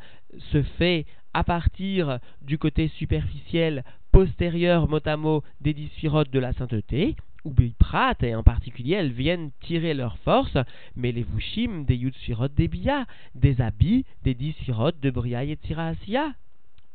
se 0.51 0.61
fait 0.61 1.05
à 1.37 1.43
partir 1.43 2.17
du 2.41 2.57
côté 2.57 2.87
superficiel 2.87 3.83
postérieur 4.11 4.89
mot 4.89 4.99
à 5.05 5.17
mot 5.17 5.43
des 5.61 5.75
dix 5.75 5.91
de 6.01 6.39
la 6.39 6.51
sainteté, 6.53 7.15
ou 7.45 7.51
Biprat, 7.51 8.15
et 8.23 8.33
en 8.33 8.41
particulier 8.41 8.95
elles 8.95 9.11
viennent 9.11 9.51
tirer 9.61 9.93
leur 9.93 10.17
force, 10.17 10.57
mais 10.95 11.11
les 11.11 11.21
Vushim 11.21 11.83
des 11.83 11.95
Yutsfirot 11.95 12.47
des 12.47 12.67
Bia, 12.67 13.05
des 13.35 13.61
habits 13.61 14.03
des 14.23 14.33
dix 14.33 14.55
de 14.99 15.11
Bria 15.11 15.43
et 15.43 15.57
Tiraasia, 15.57 16.33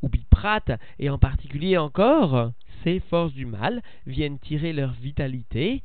ou 0.02 0.08
Biprat, 0.08 0.64
et 0.98 1.08
en 1.08 1.18
particulier 1.18 1.78
encore, 1.78 2.50
ces 2.82 2.98
forces 2.98 3.34
du 3.34 3.46
mal 3.46 3.80
viennent 4.08 4.40
tirer 4.40 4.72
leur 4.72 4.90
vitalité 4.90 5.84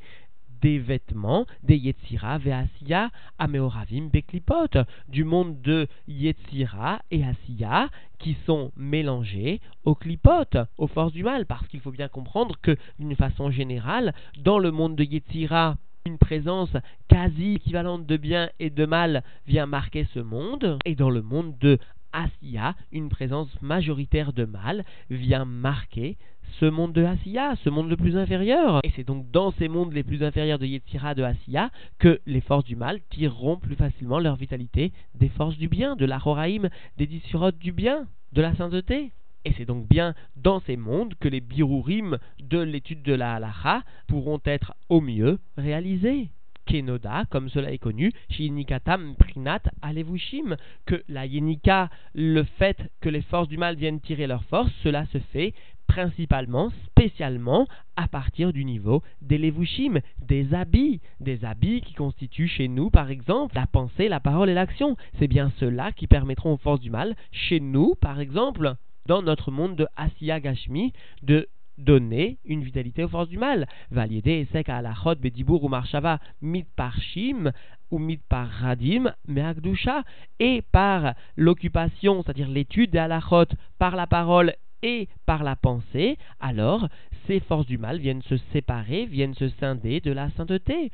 des 0.60 0.78
vêtements 0.78 1.46
des 1.62 1.76
Yetzira 1.76 2.38
Veasiya 2.38 3.10
Ameoravim 3.38 4.08
Beklipot, 4.12 4.78
du 5.08 5.24
monde 5.24 5.60
de 5.62 5.86
Yetzira 6.06 7.00
et 7.10 7.24
Asiya 7.24 7.88
qui 8.18 8.36
sont 8.46 8.72
mélangés 8.76 9.60
aux 9.84 9.94
clipotes, 9.94 10.58
aux 10.76 10.86
forces 10.86 11.12
du 11.12 11.22
mal, 11.22 11.46
parce 11.46 11.66
qu'il 11.68 11.80
faut 11.80 11.92
bien 11.92 12.08
comprendre 12.08 12.56
que 12.60 12.76
d'une 12.98 13.16
façon 13.16 13.50
générale, 13.50 14.14
dans 14.38 14.58
le 14.58 14.70
monde 14.70 14.96
de 14.96 15.04
Yetzira, 15.04 15.76
une 16.06 16.18
présence 16.18 16.74
quasi 17.08 17.54
équivalente 17.54 18.06
de 18.06 18.16
bien 18.16 18.50
et 18.58 18.70
de 18.70 18.86
mal 18.86 19.22
vient 19.46 19.66
marquer 19.66 20.06
ce 20.14 20.20
monde, 20.20 20.78
et 20.84 20.94
dans 20.94 21.10
le 21.10 21.22
monde 21.22 21.56
de 21.58 21.78
Asiya, 22.12 22.74
une 22.92 23.10
présence 23.10 23.50
majoritaire 23.60 24.32
de 24.32 24.44
mal 24.44 24.84
vient 25.10 25.44
marquer 25.44 26.16
ce 26.58 26.66
monde 26.66 26.92
de 26.92 27.04
Asiya, 27.04 27.54
ce 27.62 27.70
monde 27.70 27.88
le 27.88 27.96
plus 27.96 28.16
inférieur. 28.16 28.80
Et 28.84 28.90
c'est 28.96 29.04
donc 29.04 29.30
dans 29.30 29.52
ces 29.52 29.68
mondes 29.68 29.92
les 29.92 30.02
plus 30.02 30.22
inférieurs 30.22 30.58
de 30.58 30.66
Yetzira, 30.66 31.14
de 31.14 31.22
Asiya, 31.22 31.70
que 31.98 32.20
les 32.26 32.40
forces 32.40 32.64
du 32.64 32.76
mal 32.76 33.00
tireront 33.10 33.56
plus 33.56 33.76
facilement 33.76 34.18
leur 34.18 34.36
vitalité 34.36 34.92
des 35.14 35.28
forces 35.28 35.56
du 35.56 35.68
bien, 35.68 35.96
de 35.96 36.04
la 36.04 36.20
Horaïm, 36.24 36.68
des 36.96 37.06
dissurotes 37.06 37.58
du 37.58 37.72
bien, 37.72 38.06
de 38.32 38.42
la 38.42 38.54
sainteté. 38.56 39.12
Et 39.44 39.52
c'est 39.56 39.64
donc 39.64 39.88
bien 39.88 40.14
dans 40.36 40.60
ces 40.60 40.76
mondes 40.76 41.14
que 41.20 41.28
les 41.28 41.40
birurim 41.40 42.18
de 42.40 42.58
l'étude 42.58 43.02
de 43.02 43.14
la 43.14 43.34
halacha 43.34 43.82
pourront 44.06 44.40
être 44.44 44.74
au 44.88 45.00
mieux 45.00 45.38
réalisés. 45.56 46.30
Kenoda, 46.68 47.24
comme 47.30 47.48
cela 47.48 47.72
est 47.72 47.78
connu, 47.78 48.12
chez 48.28 48.50
Prinat 49.18 49.62
Alevushim, 49.80 50.56
que 50.84 51.02
la 51.08 51.24
Yenika, 51.24 51.88
le 52.14 52.42
fait 52.42 52.76
que 53.00 53.08
les 53.08 53.22
forces 53.22 53.48
du 53.48 53.56
mal 53.56 53.76
viennent 53.76 54.00
tirer 54.00 54.26
leur 54.26 54.44
force, 54.44 54.70
cela 54.82 55.06
se 55.06 55.18
fait 55.32 55.54
principalement, 55.88 56.70
spécialement, 56.86 57.66
à 57.96 58.06
partir 58.06 58.52
du 58.52 58.64
niveau 58.64 59.02
des 59.20 59.38
levushim, 59.38 59.98
des 60.20 60.54
habits, 60.54 61.00
des 61.18 61.44
habits 61.44 61.80
qui 61.80 61.94
constituent 61.94 62.46
chez 62.46 62.68
nous, 62.68 62.90
par 62.90 63.10
exemple, 63.10 63.56
la 63.56 63.66
pensée, 63.66 64.08
la 64.08 64.20
parole 64.20 64.50
et 64.50 64.54
l'action. 64.54 64.96
C'est 65.18 65.26
bien 65.26 65.50
cela 65.58 65.90
qui 65.90 66.06
permettront 66.06 66.52
aux 66.52 66.58
forces 66.58 66.80
du 66.80 66.90
mal, 66.90 67.16
chez 67.32 67.58
nous, 67.58 67.94
par 68.00 68.20
exemple, 68.20 68.74
dans 69.06 69.22
notre 69.22 69.50
monde 69.50 69.74
de 69.74 69.88
Asiya 69.96 70.38
Gashmi, 70.38 70.92
de 71.22 71.48
donner 71.78 72.38
une 72.44 72.62
vitalité 72.62 73.04
aux 73.04 73.08
forces 73.08 73.28
du 73.28 73.38
mal. 73.38 73.66
Valider 73.90 74.46
sek 74.52 74.68
alachot 74.68 75.16
bedibur 75.16 75.64
ou 75.64 75.68
marshava 75.68 76.18
mit 76.42 76.66
parshim 76.76 77.52
ou 77.90 77.98
mit 77.98 78.20
par 78.28 78.48
radim 78.48 79.12
meakdusha 79.26 80.02
et 80.40 80.62
par 80.72 81.14
l'occupation, 81.36 82.22
c'est-à-dire 82.22 82.48
l'étude 82.48 82.90
des 82.90 82.98
alachot 82.98 83.46
par 83.78 83.96
la 83.96 84.06
parole 84.06 84.54
et 84.82 85.08
par 85.26 85.42
la 85.42 85.56
pensée, 85.56 86.16
alors 86.40 86.88
ces 87.26 87.40
forces 87.40 87.66
du 87.66 87.78
mal 87.78 87.98
viennent 87.98 88.22
se 88.22 88.36
séparer, 88.52 89.04
viennent 89.06 89.34
se 89.34 89.48
scinder 89.48 90.00
de 90.00 90.12
la 90.12 90.30
sainteté. 90.30 90.90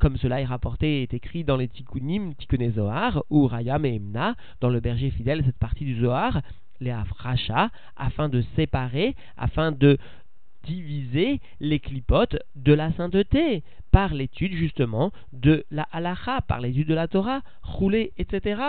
comme 0.00 0.16
cela 0.16 0.40
est 0.40 0.44
rapporté 0.44 0.98
et 0.98 1.02
est 1.02 1.14
écrit 1.14 1.44
dans 1.44 1.56
les 1.56 1.68
tikkunim, 1.68 2.34
tikkun 2.34 2.70
Zohar, 2.72 3.22
ou 3.30 3.46
Rayam 3.46 3.84
et 3.84 3.94
Emna, 3.94 4.34
dans 4.60 4.70
le 4.70 4.80
berger 4.80 5.10
fidèle, 5.10 5.42
cette 5.44 5.58
partie 5.58 5.84
du 5.84 6.00
Zohar, 6.00 6.42
les 6.80 6.90
afracha, 6.90 7.70
afin 7.96 8.28
de 8.28 8.42
séparer, 8.56 9.14
afin 9.36 9.70
de 9.70 9.98
diviser 10.64 11.40
les 11.60 11.78
clipotes 11.78 12.36
de 12.56 12.72
la 12.72 12.92
sainteté, 12.92 13.62
par 13.92 14.14
l'étude 14.14 14.54
justement 14.54 15.12
de 15.32 15.64
la 15.70 15.86
halacha, 15.92 16.40
par 16.40 16.60
l'étude 16.60 16.88
de 16.88 16.94
la 16.94 17.06
Torah, 17.06 17.42
rouler, 17.62 18.12
etc. 18.18 18.60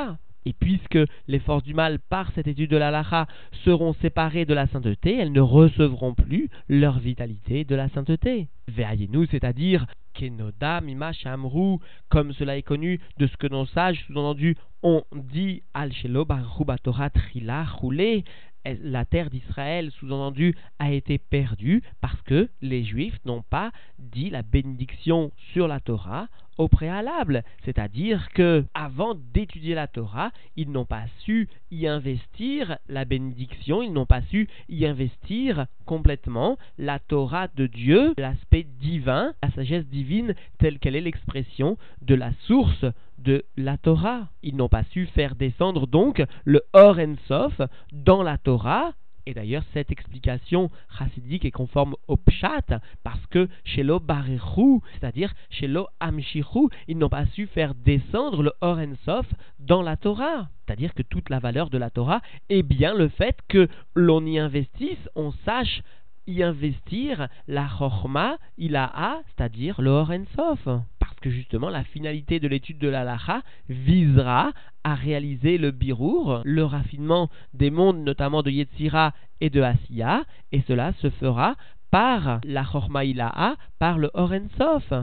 Et 0.45 0.53
puisque 0.53 0.99
les 1.27 1.39
forces 1.39 1.63
du 1.63 1.73
mal, 1.73 1.99
par 1.99 2.31
cette 2.33 2.47
étude 2.47 2.69
de 2.69 2.77
la 2.77 3.27
seront 3.63 3.93
séparées 3.93 4.45
de 4.45 4.53
la 4.53 4.67
sainteté, 4.67 5.17
elles 5.17 5.31
ne 5.31 5.41
recevront 5.41 6.13
plus 6.13 6.49
leur 6.69 6.99
vitalité 6.99 7.65
de 7.65 7.75
la 7.75 7.89
sainteté. 7.89 8.47
Veillez-nous, 8.67 9.25
c'est-à-dire 9.25 9.85
Kenoda, 10.13 10.81
Mima, 10.81 11.11
Shamru, 11.13 11.77
comme 12.09 12.33
cela 12.33 12.57
est 12.57 12.63
connu 12.63 12.99
de 13.17 13.27
ce 13.27 13.37
que 13.37 13.47
nos 13.47 13.65
sages, 13.65 14.03
sous-entendu, 14.07 14.55
ont 14.83 15.03
dit 15.13 15.63
Al 15.73 15.91
Torah, 16.83 17.09
Trila, 17.09 17.63
Roulé, 17.63 18.23
la 18.65 19.05
terre 19.05 19.29
d'Israël, 19.29 19.91
sous-entendu, 19.91 20.55
a 20.79 20.91
été 20.91 21.17
perdue 21.17 21.83
parce 22.01 22.21
que 22.23 22.49
les 22.61 22.83
Juifs 22.83 23.19
n'ont 23.25 23.43
pas 23.43 23.71
dit 23.99 24.29
la 24.29 24.41
bénédiction 24.41 25.31
sur 25.53 25.67
la 25.67 25.79
Torah 25.79 26.27
au 26.57 26.67
préalable, 26.67 27.43
c'est-à-dire 27.63 28.29
que 28.33 28.65
avant 28.73 29.15
d'étudier 29.33 29.75
la 29.75 29.87
Torah, 29.87 30.31
ils 30.55 30.71
n'ont 30.71 30.85
pas 30.85 31.05
su 31.19 31.49
y 31.71 31.87
investir 31.87 32.77
la 32.87 33.05
bénédiction, 33.05 33.81
ils 33.81 33.91
n'ont 33.91 34.05
pas 34.05 34.21
su 34.23 34.47
y 34.69 34.85
investir 34.85 35.65
complètement 35.85 36.57
la 36.77 36.99
Torah 36.99 37.47
de 37.47 37.67
Dieu, 37.67 38.13
l'aspect 38.17 38.65
divin, 38.79 39.33
la 39.43 39.51
sagesse 39.51 39.85
divine 39.87 40.35
telle 40.59 40.79
qu'elle 40.79 40.95
est 40.95 41.01
l'expression 41.01 41.77
de 42.01 42.15
la 42.15 42.31
source 42.47 42.85
de 43.17 43.45
la 43.57 43.77
Torah. 43.77 44.29
Ils 44.43 44.55
n'ont 44.55 44.69
pas 44.69 44.83
su 44.91 45.05
faire 45.07 45.35
descendre 45.35 45.87
donc 45.87 46.23
le 46.43 46.61
Or 46.73 46.99
Ensof 46.99 47.61
dans 47.91 48.23
la 48.23 48.37
Torah. 48.37 48.93
Et 49.27 49.33
d'ailleurs, 49.33 49.63
cette 49.73 49.91
explication 49.91 50.69
chassidique 50.97 51.45
est 51.45 51.51
conforme 51.51 51.95
au 52.07 52.15
Pshat, 52.15 52.79
parce 53.03 53.25
que 53.27 53.49
chez 53.63 53.81
lo 53.81 53.99
Barechu, 53.99 54.81
c'est-à-dire 54.93 55.33
chez 55.49 55.67
lo 55.67 55.87
ils 56.87 56.97
n'ont 56.97 57.09
pas 57.09 57.25
su 57.27 57.47
faire 57.47 57.73
descendre 57.73 58.43
le 58.43 58.53
Or 58.61 58.77
Ensof 58.77 59.25
dans 59.59 59.81
la 59.81 59.97
Torah. 59.97 60.47
C'est-à-dire 60.65 60.93
que 60.93 61.01
toute 61.01 61.29
la 61.29 61.39
valeur 61.39 61.69
de 61.69 61.77
la 61.77 61.89
Torah 61.89 62.21
est 62.49 62.63
bien 62.63 62.93
le 62.93 63.07
fait 63.07 63.37
que 63.47 63.67
l'on 63.95 64.25
y 64.25 64.37
investisse, 64.37 65.09
on 65.15 65.31
sache 65.43 65.81
y 66.27 66.43
investir 66.43 67.27
la 67.47 67.67
Chorma 67.67 68.37
Ilaha, 68.57 69.21
c'est-à-dire 69.27 69.81
le 69.81 69.89
Or 69.89 70.11
Ensof 70.11 70.67
justement 71.29 71.69
la 71.69 71.83
finalité 71.83 72.39
de 72.39 72.47
l'étude 72.47 72.79
de 72.79 72.87
l'alaha 72.87 73.41
visera 73.69 74.51
à 74.83 74.95
réaliser 74.95 75.57
le 75.57 75.71
birour, 75.71 76.41
le 76.43 76.63
raffinement 76.63 77.29
des 77.53 77.71
mondes, 77.71 78.03
notamment 78.03 78.43
de 78.43 78.51
Yetzira 78.51 79.13
et 79.41 79.49
de 79.49 79.61
Asiya, 79.61 80.23
et 80.51 80.61
cela 80.67 80.93
se 81.01 81.09
fera 81.09 81.55
par 81.91 82.39
la 82.43 82.63
Chormaïla'a, 82.63 83.55
par 83.79 83.97
le 83.97 84.11
Orensof. 84.13 84.93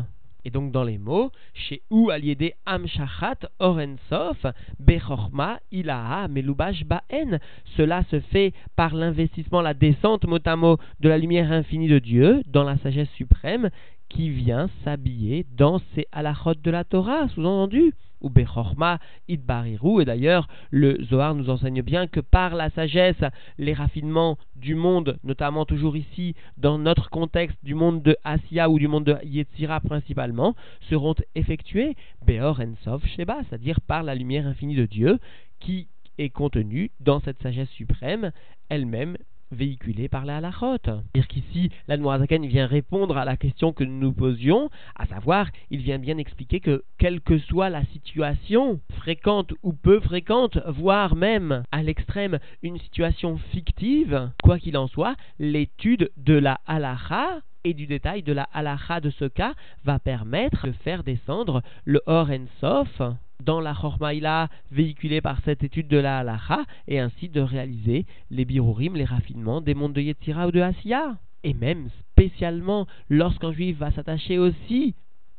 Et 0.44 0.50
donc 0.50 0.72
dans 0.72 0.82
les 0.82 0.98
mots, 0.98 1.30
chez 1.54 1.82
ou 1.90 2.10
aliédé 2.10 2.54
amshachat 2.66 3.48
orensof, 3.60 4.44
bechorma 4.80 5.60
ilaha 5.70 6.26
melubash 6.28 6.84
baen. 6.84 7.38
Cela 7.76 8.02
se 8.10 8.18
fait 8.18 8.52
par 8.74 8.94
l'investissement, 8.94 9.60
la 9.60 9.74
descente 9.74 10.24
mot 10.24 10.40
à 10.44 10.56
mot 10.56 10.78
de 11.00 11.08
la 11.08 11.18
lumière 11.18 11.52
infinie 11.52 11.88
de 11.88 12.00
Dieu 12.00 12.42
dans 12.46 12.64
la 12.64 12.76
sagesse 12.78 13.10
suprême 13.10 13.70
qui 14.12 14.28
vient 14.28 14.68
s'habiller 14.84 15.46
dans 15.56 15.80
ces 15.94 16.06
halachot 16.12 16.54
de 16.54 16.70
la 16.70 16.84
Torah, 16.84 17.28
sous-entendu, 17.28 17.94
ou 18.20 18.30
Bechorma 18.30 18.98
Idbariru, 19.26 20.02
et 20.02 20.04
d'ailleurs 20.04 20.48
le 20.70 21.02
Zohar 21.04 21.34
nous 21.34 21.50
enseigne 21.50 21.82
bien 21.82 22.06
que 22.06 22.20
par 22.20 22.54
la 22.54 22.70
sagesse, 22.70 23.24
les 23.58 23.72
raffinements 23.72 24.38
du 24.54 24.74
monde, 24.74 25.18
notamment 25.24 25.64
toujours 25.64 25.96
ici 25.96 26.34
dans 26.56 26.78
notre 26.78 27.10
contexte 27.10 27.58
du 27.64 27.74
monde 27.74 28.02
de 28.02 28.16
Asiya 28.22 28.70
ou 28.70 28.78
du 28.78 28.86
monde 28.86 29.04
de 29.04 29.16
Yetzira 29.24 29.80
principalement, 29.80 30.54
seront 30.88 31.16
effectués 31.34 31.96
Beor 32.24 32.60
Ensof 32.60 33.04
Sheba, 33.16 33.38
c'est-à-dire 33.48 33.80
par 33.80 34.02
la 34.02 34.14
lumière 34.14 34.46
infinie 34.46 34.76
de 34.76 34.86
Dieu 34.86 35.18
qui 35.58 35.88
est 36.18 36.30
contenue 36.30 36.90
dans 37.00 37.20
cette 37.20 37.42
sagesse 37.42 37.70
suprême, 37.70 38.30
elle-même 38.68 39.16
véhiculé 39.52 40.08
par 40.08 40.24
la 40.24 40.38
halachot. 40.38 40.78
C'est-à-dire 40.84 41.28
qu'ici, 41.28 41.70
la 41.88 41.96
Noirzaken 41.96 42.46
vient 42.46 42.66
répondre 42.66 43.16
à 43.16 43.24
la 43.24 43.36
question 43.36 43.72
que 43.72 43.84
nous 43.84 43.98
nous 43.98 44.12
posions, 44.12 44.70
à 44.96 45.06
savoir, 45.06 45.48
il 45.70 45.80
vient 45.80 45.98
bien 45.98 46.18
expliquer 46.18 46.60
que 46.60 46.82
quelle 46.98 47.20
que 47.20 47.38
soit 47.38 47.70
la 47.70 47.84
situation, 47.86 48.80
fréquente 48.96 49.52
ou 49.62 49.72
peu 49.72 50.00
fréquente, 50.00 50.58
voire 50.66 51.14
même 51.14 51.62
à 51.72 51.82
l'extrême 51.82 52.38
une 52.62 52.78
situation 52.78 53.38
fictive, 53.52 54.30
quoi 54.42 54.58
qu'il 54.58 54.76
en 54.76 54.88
soit, 54.88 55.14
l'étude 55.38 56.10
de 56.16 56.34
la 56.34 56.60
halacha 56.66 57.40
et 57.64 57.74
du 57.74 57.86
détail 57.86 58.22
de 58.22 58.32
la 58.32 58.48
halacha 58.52 59.00
de 59.00 59.10
ce 59.10 59.24
cas 59.24 59.54
va 59.84 59.98
permettre 59.98 60.66
de 60.66 60.72
faire 60.72 61.04
descendre 61.04 61.62
le 61.84 62.00
Or 62.06 62.28
Sof 62.60 63.02
dans 63.42 63.60
la 63.60 63.74
Chormaïla 63.74 64.48
véhiculée 64.70 65.20
par 65.20 65.40
cette 65.44 65.64
étude 65.64 65.88
de 65.88 65.98
la 65.98 66.18
halacha 66.18 66.64
et 66.88 66.98
ainsi 66.98 67.28
de 67.28 67.40
réaliser 67.40 68.06
les 68.30 68.44
birurim, 68.44 68.94
les 68.94 69.04
raffinements 69.04 69.60
des 69.60 69.74
mondes 69.74 69.92
de 69.92 70.00
Yetzira 70.00 70.48
ou 70.48 70.50
de 70.50 70.60
Asiya. 70.60 71.16
Et 71.44 71.54
même 71.54 71.88
spécialement 72.12 72.86
lorsqu'un 73.08 73.52
juif 73.52 73.78
va 73.78 73.90
s'attacher 73.90 74.38
aussi 74.38 74.94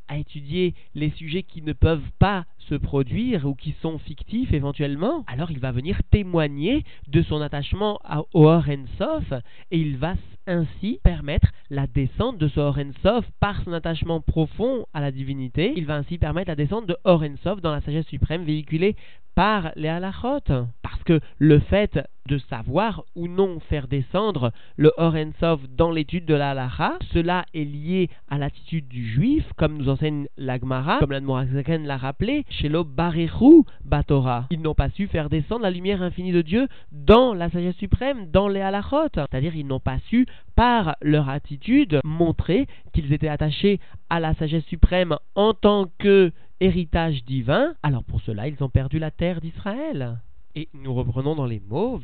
à 0.08 0.18
étudier 0.18 0.76
les 0.96 1.12
sujets 1.12 1.44
qui 1.44 1.62
ne 1.62 1.74
peuvent 1.74 2.12
pas 2.20 2.46
se 2.70 2.76
produire 2.76 3.46
ou 3.46 3.56
qui 3.56 3.74
sont 3.82 3.98
fictifs 4.00 4.54
éventuellement, 4.54 5.24
alors 5.28 5.52
il 5.52 5.60
va 5.60 5.72
venir 5.72 6.02
témoigner 6.12 6.84
de 7.08 7.22
son 7.24 7.42
attachement 7.42 8.00
à, 8.04 8.22
au 8.34 8.50
Sof 8.98 9.34
et 9.72 9.80
il 9.80 9.98
va 9.98 10.16
ainsi 10.48 11.00
permettre 11.04 11.48
la 11.70 11.88
descente 11.88 12.38
de 12.38 12.48
ce 12.48 12.62
Sof 13.02 13.26
par 13.40 13.62
son 13.64 13.74
attachement 13.74 14.22
profond 14.22 14.86
à 14.94 15.02
la 15.02 15.12
divinité. 15.12 15.74
Il 15.76 15.86
va 15.86 15.96
ainsi 15.96 16.18
permettre 16.18 16.50
la 16.50 16.56
descente 16.56 16.88
de 16.88 16.98
Sof 17.44 17.62
dans 17.62 17.72
la 17.72 17.82
sagesse 17.82 18.08
suprême 18.08 18.44
véhiculée 18.44 18.96
par 19.36 19.72
les 19.76 19.88
halachot. 19.88 20.40
Parce 20.82 21.04
que 21.06 21.20
le 21.40 21.60
fait 21.60 22.00
de 22.28 22.38
savoir 22.38 23.04
ou 23.16 23.28
non 23.28 23.60
faire 23.70 23.88
descendre 23.88 24.52
le 24.78 24.92
Orensov 24.98 25.60
dans 25.76 25.92
l'étude 25.92 26.26
de 26.26 26.34
la 26.34 26.52
halacha, 26.52 26.98
cela 27.14 27.46
est 27.54 27.66
lié 27.66 28.10
à 28.30 28.38
l'attitude 28.38 28.88
du 28.88 29.06
juif, 29.06 29.44
comme 29.58 29.78
nous 29.78 29.90
enseigne 29.90 30.28
l'Agmara, 30.38 31.00
comme 31.00 31.12
l'Admorazaken 31.12 31.86
l'a 31.86 31.98
rappelé, 31.98 32.46
chez 32.50 32.70
le 32.70 32.84
Barechu 32.84 33.64
Batora. 33.84 34.46
Ils 34.52 34.62
n'ont 34.62 34.76
pas 34.76 34.90
su 34.90 35.08
faire 35.08 35.30
descendre 35.30 35.64
la 35.64 35.72
lumière 35.72 36.02
infinie 36.02 36.32
de 36.32 36.42
Dieu 36.42 36.68
dans 36.92 37.34
la 37.34 37.50
sagesse 37.50 37.76
suprême, 37.76 38.30
dans 38.32 38.48
les 38.48 38.62
halachot. 38.62 39.10
C'est-à-dire 39.14 39.56
ils 39.56 39.68
n'ont 39.68 39.82
pas 39.82 40.00
su, 40.08 40.26
par 40.56 40.96
leur 41.02 41.30
attitude, 41.30 42.00
montrer 42.04 42.68
qu'ils 42.94 43.14
étaient 43.14 43.28
attachés 43.28 43.80
à 44.10 44.20
la 44.20 44.34
sagesse 44.36 44.66
suprême 44.66 45.18
en 45.36 45.54
tant 45.54 45.90
que 45.98 46.32
héritage 46.60 47.24
divin, 47.26 47.74
alors 47.84 48.04
pour 48.04 48.22
cela 48.22 48.48
ils 48.48 48.64
ont 48.64 48.70
perdu 48.70 49.00
la 49.00 49.12
terre 49.12 49.42
d'Israël. 49.42 50.18
Et 50.56 50.70
nous 50.76 50.94
reprenons 50.94 51.34
dans 51.34 51.48
les 51.48 51.60
mots. 51.60 52.00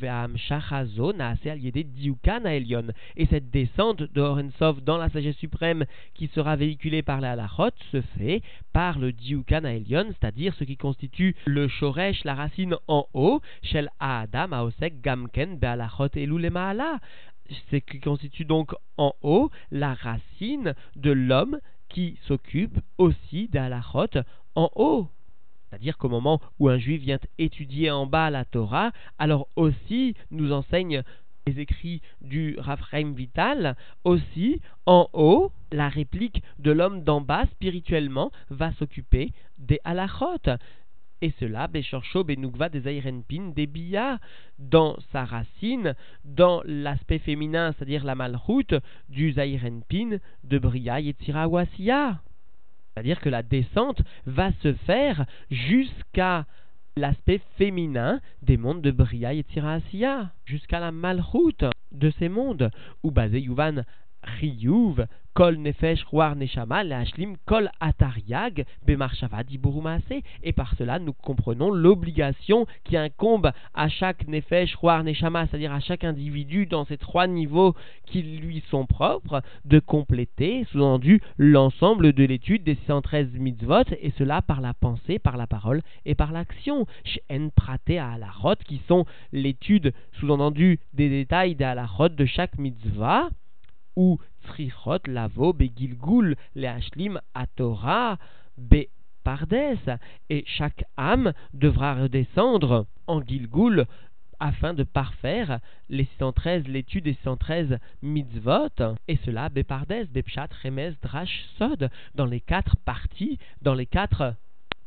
Et 3.16 3.26
cette 3.28 3.52
descente 3.52 4.02
de 4.02 4.22
Horensov 4.22 4.82
dans 4.84 4.98
la 4.98 5.10
sagesse 5.10 5.36
suprême 5.36 5.86
qui 6.16 6.28
sera 6.34 6.56
véhiculée 6.56 7.04
par 7.04 7.22
la 7.22 7.34
halachot 7.34 7.70
se 7.92 8.02
fait 8.18 8.42
par 8.74 8.98
le 8.98 9.12
Diukan 9.12 9.66
Elion, 9.66 10.08
c'est-à-dire 10.08 10.56
ce 10.56 10.64
qui 10.64 10.78
constitue 10.78 11.36
le 11.46 11.68
Shoresh, 11.68 12.24
la 12.24 12.34
racine 12.34 12.76
en 12.88 13.06
haut, 13.14 13.40
Shel 13.62 13.92
Adam 14.00 14.52
Aosek 14.52 15.00
Gamken 15.00 15.60
Be'alachot 15.60 16.10
Elu 16.16 16.50
Ce 17.72 17.78
qui 17.78 18.00
constitue 18.00 18.46
donc 18.46 18.74
en 18.98 19.14
haut 19.22 19.50
la 19.72 19.94
racine 19.94 20.76
de 20.96 21.12
l'homme 21.12 21.60
qui 21.90 22.18
s'occupe 22.28 22.80
aussi 22.98 23.48
d'Alachot 23.48 24.22
en 24.56 24.70
haut. 24.76 25.08
C'est-à-dire 25.70 25.98
qu'au 25.98 26.10
moment 26.10 26.42
où 26.60 26.70
un 26.70 26.78
juif 26.78 27.02
vient 27.02 27.20
étudier 27.38 27.92
en 27.92 28.06
bas 28.06 28.30
la 28.30 28.46
Torah, 28.46 28.92
alors 29.20 29.48
aussi 29.56 30.16
nous 30.32 30.52
enseigne 30.52 31.04
les 31.48 31.60
écrits 31.60 32.02
du 32.22 32.56
Raphaim 32.60 33.14
Vital, 33.14 33.76
aussi 34.04 34.62
en 34.86 35.10
haut, 35.14 35.52
la 35.72 35.90
réplique 35.90 36.44
de 36.60 36.72
l'homme 36.72 37.04
d'en 37.04 37.22
bas 37.22 37.46
spirituellement 37.52 38.32
va 38.50 38.72
s'occuper 38.74 39.32
des 39.58 39.80
halachot. 39.84 40.38
Et 41.22 41.34
cela, 41.40 41.68
Beshorcho 41.68 42.24
Benugva 42.24 42.70
des 42.70 42.88
Airenpin, 42.88 43.52
des 43.54 43.68
Bia, 43.68 44.20
dans 44.58 44.98
sa 45.12 45.26
racine, 45.26 45.96
dans 46.24 46.62
l'aspect 46.66 47.20
féminin, 47.20 47.74
c'est-à-dire 47.74 48.06
la 48.06 48.16
malroute 48.16 48.76
du 49.10 49.34
Zairenpin 49.34 50.20
de 50.44 50.60
Bria 50.60 51.02
Yetzira 51.02 51.48
c'est-à-dire 52.94 53.22
que 53.22 53.30
la 53.30 53.44
descente 53.44 54.02
va 54.26 54.52
se 54.62 54.74
faire 54.74 55.26
jusqu'à 55.50 56.46
l'aspect 56.98 57.40
féminin 57.58 58.20
des 58.42 58.58
mondes 58.58 58.82
de 58.82 58.92
Bria 58.92 59.34
et 59.34 59.44
Tirasiya, 59.44 60.32
jusqu'à 60.46 60.80
la 60.80 60.92
malroute 60.92 61.64
de 61.92 62.12
ces 62.20 62.30
mondes, 62.30 62.72
où 63.04 63.12
basé 63.12 63.40
Yuvan 63.40 63.84
chiyuv, 64.38 65.06
kol 65.40 65.56
nefesh 65.56 66.04
roar 66.12 66.36
neshama 66.36 66.82
leashlim 66.84 67.36
kol 67.48 67.70
atariag 67.80 68.66
bemarshava 68.86 69.44
diburumaase. 69.44 70.22
Et 70.44 70.52
par 70.54 70.74
cela, 70.76 71.00
nous 71.00 71.14
comprenons 71.14 71.72
l'obligation 71.72 72.66
qui 72.84 72.98
incombe 72.98 73.52
à 73.74 73.88
chaque 73.88 74.28
nefesh 74.28 74.76
roar 74.76 75.04
neshama, 75.04 75.48
c'est-à-dire 75.48 75.72
à 75.72 75.80
chaque 75.80 76.04
individu 76.04 76.66
dans 76.66 76.86
ces 76.86 76.98
trois 76.98 77.28
niveaux 77.28 77.74
qui 78.06 78.22
lui 78.22 78.64
sont 78.70 78.86
propres, 78.86 79.42
de 79.66 79.80
compléter, 79.80 80.66
sous-entendu, 80.72 81.22
l'ensemble 81.38 82.12
de 82.12 82.24
l'étude 82.26 82.64
des 82.64 82.78
113 82.88 83.34
mitzvot, 83.34 83.84
et 84.02 84.12
cela 84.18 84.42
par 84.42 84.62
la 84.62 84.74
pensée, 84.74 85.20
par 85.20 85.38
la 85.38 85.48
parole 85.48 85.82
et 86.06 86.16
par 86.16 86.32
l'action. 86.32 86.86
Shen 87.06 87.52
prate 87.52 87.92
à 87.92 88.18
qui 88.68 88.82
sont 88.88 89.06
l'étude, 89.32 89.94
sous-entendu, 90.20 90.80
des 90.94 91.10
détails 91.10 91.56
la 91.60 91.88
de 92.10 92.26
chaque 92.26 92.58
mitzvah, 92.58 93.30
ou 94.00 94.18
Tzrichot, 94.46 95.00
Lavo, 95.08 95.52
Begilgul, 95.52 96.38
Leashlim, 96.56 97.20
Atora, 97.34 98.18
Be 98.58 98.86
Pardes, 99.26 100.00
et 100.30 100.46
chaque 100.48 100.86
âme 100.96 101.34
devra 101.54 101.96
redescendre 101.96 102.86
en 103.08 103.22
Gilgul 103.22 103.86
afin 104.40 104.74
de 104.74 104.84
parfaire 104.84 105.60
les 105.90 106.06
613, 106.06 106.66
l'étude 106.70 107.04
des 107.04 107.16
613 107.16 107.78
mitzvot, 108.02 108.96
et 109.10 109.20
cela 109.26 109.50
Bepardes, 109.50 110.08
Bepshat, 110.14 110.48
Remez, 110.64 110.94
Drash, 111.02 111.44
Sod, 111.58 111.90
dans 112.16 112.26
les 112.26 112.40
quatre 112.40 112.78
parties, 112.86 113.38
dans 113.62 113.74
les 113.74 113.86
quatre 113.86 114.34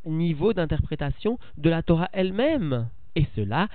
niveaux 0.07 0.55
d'interprétation 0.55 1.38
de 1.59 1.68
la 1.68 1.83
Torah 1.83 2.09
elle-même. 2.14 2.88
Et 3.14 3.27
cela, 3.37 3.68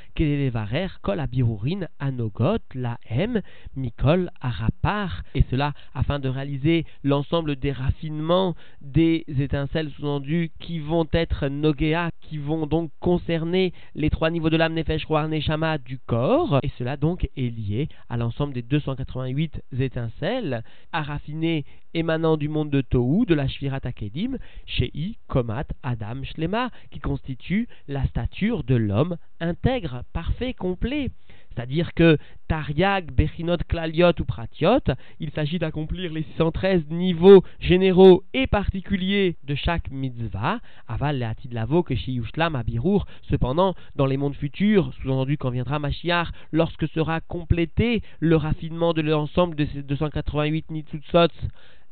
varer 0.50 0.88
kol 1.04 1.19
abirurin 1.19 1.88
anogot 2.00 2.63
la 2.73 2.97
m 3.10 3.41
mikol 3.76 4.32
arapar. 4.41 5.23
Et 5.36 5.43
cela 5.52 5.73
afin 5.93 6.19
de 6.19 6.28
réaliser 6.28 6.86
l'ensemble 7.04 7.56
des 7.56 7.71
raffinements 7.71 8.56
des 8.82 9.26
étincelles 9.28 9.91
sous-entendues 9.91 10.52
qui 10.60 10.80
vont 10.80 11.08
être 11.12 11.47
nogea, 11.50 12.10
qui 12.21 12.38
vont 12.38 12.65
donc 12.65 12.91
concerner 13.00 13.73
les 13.93 14.10
trois 14.10 14.32
niveaux 14.32 14.50
de 14.50 14.58
l'âme 14.58 14.73
nefesh 14.73 15.06
roar 15.06 15.28
neshama 15.28 15.78
du 15.78 16.00
corps. 16.00 16.60
Et 16.63 16.71
cela 16.78 16.97
donc 16.97 17.30
est 17.38 17.56
lié 17.56 17.89
à 18.10 18.17
l'ensemble 18.17 18.54
des 18.54 18.63
288 18.63 19.62
étincelles 19.80 20.63
à 20.91 21.04
raffiner 21.04 21.65
émanant 21.93 22.38
du 22.38 22.50
monde 22.50 22.69
de 22.69 22.82
Tohu, 22.82 23.26
de 23.26 23.34
la 23.34 23.47
Shvirat 23.47 23.80
Akedim, 23.84 24.38
Shei, 24.65 25.17
Komat, 25.28 25.65
Adam, 25.84 26.23
Shlema, 26.23 26.69
qui 26.91 27.00
constitue 27.00 27.67
la 27.88 28.06
stature 28.08 28.63
de 28.63 28.76
l'homme 28.76 29.17
intègre, 29.39 30.04
parfait, 30.13 30.54
complet. 30.54 31.12
C'est-à-dire 31.58 31.95
que 31.95 32.19
Tariag, 32.47 33.12
Bechinot, 33.12 33.58
Klaliot 33.67 34.13
ou 34.19 34.26
Pratiot, 34.26 34.93
il 35.19 35.32
s'agit 35.32 35.58
d'accomplir 35.58 36.13
les 36.13 36.21
613 36.21 36.84
niveaux 36.91 37.43
généraux 37.60 38.23
et 38.36 38.45
particuliers 38.45 39.38
de 39.43 39.56
chaque 39.56 39.89
mitzvah, 39.89 40.60
aval 40.88 41.17
le 41.17 41.56
lavo 41.56 41.82
que 41.82 41.95
Shiyushlam 41.95 42.56
Abirur. 42.56 43.08
Cependant, 43.23 43.73
dans 43.95 44.06
les 44.06 44.17
mondes 44.17 44.36
futurs, 44.36 44.93
sous-entendu 45.02 45.38
quand 45.38 45.50
viendra 45.50 45.80
Mashiach, 45.80 46.28
lorsque 46.52 46.88
sera 46.89 47.21
complété 47.21 48.04
le 48.19 48.36
raffinement 48.36 48.93
de 48.93 49.02
l'ensemble 49.02 49.56
de 49.56 49.65
ces 49.73 49.82
288 49.82 50.69
Nitzutzot, 50.69 51.30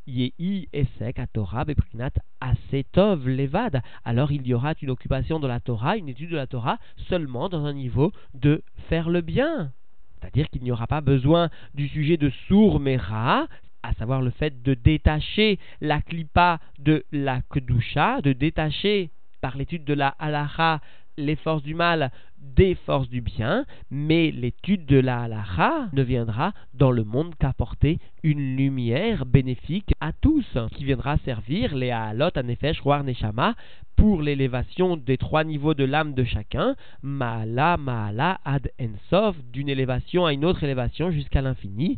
Yehi 0.07 0.67
Esek 0.73 1.19
Torah 1.33 1.65
Beprinat 1.65 2.11
Asetov 2.39 3.27
Levad. 3.27 3.81
Alors 4.03 4.31
il 4.31 4.45
y 4.47 4.53
aura 4.53 4.73
une 4.81 4.89
occupation 4.89 5.39
de 5.39 5.47
la 5.47 5.59
Torah, 5.59 5.97
une 5.97 6.09
étude 6.09 6.31
de 6.31 6.35
la 6.35 6.47
Torah, 6.47 6.77
seulement 7.09 7.49
dans 7.49 7.65
un 7.65 7.73
niveau 7.73 8.11
de 8.33 8.63
faire 8.89 9.09
le 9.09 9.21
bien. 9.21 9.71
C'est-à-dire 10.19 10.49
qu'il 10.49 10.63
n'y 10.63 10.71
aura 10.71 10.87
pas 10.87 11.01
besoin 11.01 11.49
du 11.73 11.87
sujet 11.87 12.17
de 12.17 12.31
Sourmera, 12.47 13.47
à 13.83 13.93
savoir 13.93 14.21
le 14.21 14.31
fait 14.31 14.63
de 14.63 14.73
détacher 14.73 15.59
la 15.81 16.01
klipa 16.01 16.59
de 16.79 17.05
la 17.11 17.41
Kedusha, 17.41 18.21
de 18.21 18.33
détacher 18.33 19.11
par 19.41 19.57
l'étude 19.57 19.85
de 19.85 19.93
la 19.93 20.09
halacha 20.19 20.79
les 21.17 21.36
forces 21.36 21.63
du 21.63 21.75
mal 21.75 22.12
des 22.56 22.75
forces 22.75 23.10
du 23.10 23.21
bien, 23.21 23.65
mais 23.89 24.32
l'étude 24.32 24.86
de 24.86 24.99
la 24.99 25.23
halacha 25.23 25.89
ne 25.93 26.04
viendra 26.04 26.54
dans 26.73 26.91
le 26.91 27.04
monde 27.04 27.34
qu'apporter 27.39 27.99
une 28.23 28.56
lumière 28.56 29.25
bénéfique 29.25 29.93
à 29.99 30.12
tous, 30.13 30.45
qui 30.75 30.84
viendra 30.84 31.17
servir 31.19 31.75
les 31.75 31.91
halot, 31.91 32.30
anefesh, 32.36 32.82
roar, 32.82 33.04
neshama, 33.04 33.56
pour 33.95 34.21
l'élévation 34.21 34.97
des 34.97 35.17
trois 35.17 35.43
niveaux 35.43 35.73
de 35.73 35.86
l'âme 35.86 36.13
de 36.13 36.23
chacun, 36.23 36.75
maala, 37.01 37.78
maala, 37.78 38.39
ad 38.43 38.69
ensof, 38.80 39.36
d'une 39.51 39.69
élévation 39.69 40.25
à 40.25 40.34
une 40.34 40.45
autre 40.45 40.63
élévation 40.63 41.12
jusqu'à 41.12 41.41
l'infini, 41.41 41.97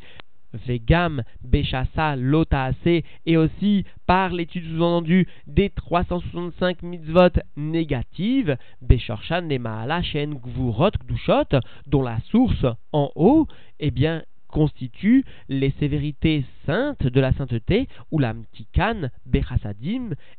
Vegam, 0.54 1.24
Beshasa, 1.44 2.16
Lotaase, 2.16 3.04
et 3.26 3.38
aussi 3.38 3.86
par 4.06 4.32
l'étude 4.32 4.66
sous-entendue 4.66 5.28
des 5.48 5.70
365 5.70 6.84
mitzvot 6.84 7.40
négatives, 7.56 8.58
Beshorshan, 8.82 9.44
Nemaala, 9.44 10.02
Shen, 10.02 10.36
Gvurot, 10.36 10.92
Gdushot, 11.06 11.60
dont 11.88 12.04
la 12.04 12.20
source 12.32 12.66
en 12.92 13.12
haut, 13.16 13.48
eh 13.80 13.92
bien, 13.92 14.24
constitue 14.48 15.26
les 15.50 15.72
sévérités 15.80 16.46
saintes 16.66 17.06
de 17.06 17.20
la 17.20 17.34
sainteté, 17.34 17.88
ou 18.12 18.20
la 18.20 18.34
mtikan, 18.34 19.10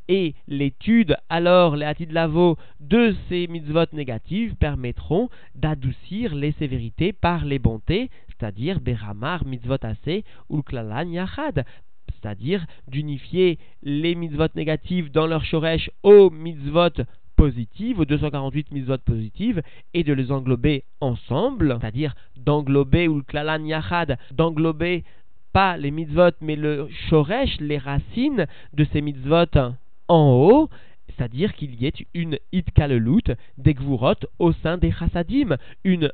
et 0.08 0.34
l'étude, 0.48 1.16
alors 1.28 1.76
les 1.76 1.92
lavo 2.10 2.56
de 2.80 3.14
ces 3.28 3.46
mitzvot 3.46 3.86
négatives 3.92 4.54
permettront 4.56 5.28
d'adoucir 5.54 6.34
les 6.34 6.52
sévérités 6.52 7.12
par 7.12 7.44
les 7.44 7.58
bontés, 7.58 8.10
c'est-à-dire 8.38 8.80
beramar 8.80 9.44
mitzvot 9.44 9.78
ase 9.82 10.22
ou 10.48 10.62
c'est-à-dire 12.20 12.66
d'unifier 12.88 13.58
les 13.82 14.14
mitzvot 14.14 14.48
négatives 14.54 15.10
dans 15.10 15.26
leur 15.26 15.44
shoresh 15.44 15.90
aux 16.02 16.30
mitzvot 16.30 17.02
positives, 17.36 18.00
aux 18.00 18.04
248 18.04 18.72
mitzvot 18.72 18.98
positives, 18.98 19.62
et 19.94 20.02
de 20.02 20.12
les 20.12 20.32
englober 20.32 20.84
ensemble, 21.00 21.78
c'est-à-dire 21.80 22.14
d'englober 22.36 23.06
ou 23.06 23.22
klalan 23.22 23.64
yachad, 23.64 24.18
d'englober 24.32 25.04
pas 25.52 25.76
les 25.76 25.92
mitzvot, 25.92 26.32
mais 26.40 26.56
le 26.56 26.88
shoresh, 27.08 27.60
les 27.60 27.78
racines 27.78 28.46
de 28.72 28.84
ces 28.92 29.00
mitzvot 29.00 29.56
en 30.08 30.32
haut, 30.32 30.68
c'est-à-dire 31.08 31.54
qu'il 31.54 31.80
y 31.80 31.86
ait 31.86 31.92
une 32.14 32.38
itkalelut 32.52 33.34
des 33.56 33.74
gvurot 33.74 34.14
au 34.38 34.52
sein 34.52 34.76
des 34.76 34.90
chassadim, 34.90 35.56
une 35.84 36.10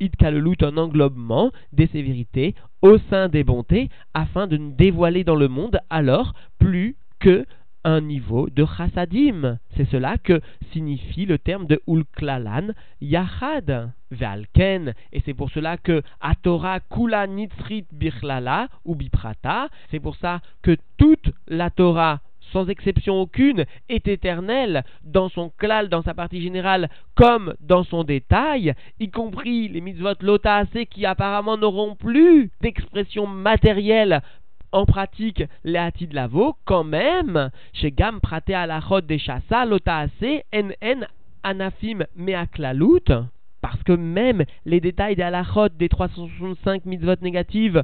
itkalelut, 0.00 0.62
un 0.62 0.76
englobement 0.76 1.52
des 1.72 1.86
sévérités 1.88 2.54
au 2.82 2.98
sein 3.10 3.28
des 3.28 3.44
bontés, 3.44 3.88
afin 4.14 4.46
de 4.46 4.56
ne 4.56 4.70
dévoiler 4.70 5.24
dans 5.24 5.36
le 5.36 5.48
monde 5.48 5.78
alors 5.90 6.34
plus 6.58 6.96
que 7.18 7.44
un 7.84 8.00
niveau 8.00 8.48
de 8.50 8.64
chassadim. 8.66 9.58
C'est 9.76 9.88
cela 9.88 10.18
que 10.18 10.40
signifie 10.72 11.26
le 11.26 11.38
terme 11.38 11.66
de 11.66 11.80
ulklalan 11.86 12.72
yachad. 13.00 13.92
Valken, 14.10 14.94
et 15.12 15.20
c'est 15.26 15.34
pour 15.34 15.50
cela 15.50 15.76
que 15.76 16.02
Atora 16.20 16.80
kula 16.80 17.26
nitzrit 17.26 17.84
birlala 17.92 18.68
ou 18.86 18.94
biprata, 18.94 19.68
c'est 19.90 20.00
pour 20.00 20.16
ça 20.16 20.40
que 20.62 20.78
toute 20.96 21.30
la 21.46 21.68
Torah 21.68 22.20
sans 22.52 22.68
exception 22.68 23.20
aucune, 23.20 23.64
est 23.88 24.08
éternelle 24.08 24.84
dans 25.04 25.28
son 25.28 25.50
klal, 25.56 25.88
dans 25.88 26.02
sa 26.02 26.14
partie 26.14 26.42
générale, 26.42 26.88
comme 27.14 27.54
dans 27.60 27.84
son 27.84 28.04
détail, 28.04 28.74
y 29.00 29.10
compris 29.10 29.68
les 29.68 29.80
mitzvot 29.80 30.14
lotaase 30.20 30.68
qui 30.90 31.06
apparemment 31.06 31.56
n'auront 31.56 31.94
plus 31.94 32.50
d'expression 32.60 33.26
matérielle. 33.26 34.22
En 34.70 34.84
pratique 34.84 35.42
les 35.64 36.06
de 36.06 36.14
lavo, 36.14 36.54
quand 36.66 36.84
même, 36.84 37.50
chez 37.72 37.90
Gam 37.90 38.20
la 38.46 38.80
chod 38.80 39.06
des 39.06 39.18
chassa, 39.18 39.64
lotaase, 39.64 40.10
en 40.54 41.00
anafim 41.42 42.04
meaklalut, 42.16 43.08
parce 43.60 43.82
que 43.82 43.92
même 43.92 44.44
les 44.66 44.80
détails 44.80 45.16
la 45.16 45.44
des 45.78 45.88
365 45.88 46.84
mitzvot 46.84 47.16
négatives 47.22 47.82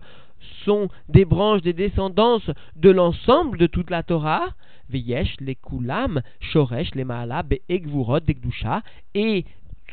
sont 0.64 0.88
des 1.08 1.24
branches 1.24 1.62
des 1.62 1.72
descendances 1.72 2.50
de 2.76 2.90
l'ensemble 2.90 3.58
de 3.58 3.66
toute 3.66 3.90
la 3.90 4.02
Torah, 4.02 4.48
Veyesh, 4.88 5.36
les 5.40 5.54
Kulam, 5.54 6.20
Shoresh, 6.40 6.94
les 6.94 7.04
Maala, 7.04 7.42
Be'egvurot, 7.42 8.20
Dekdusha, 8.20 8.82
et 9.14 9.44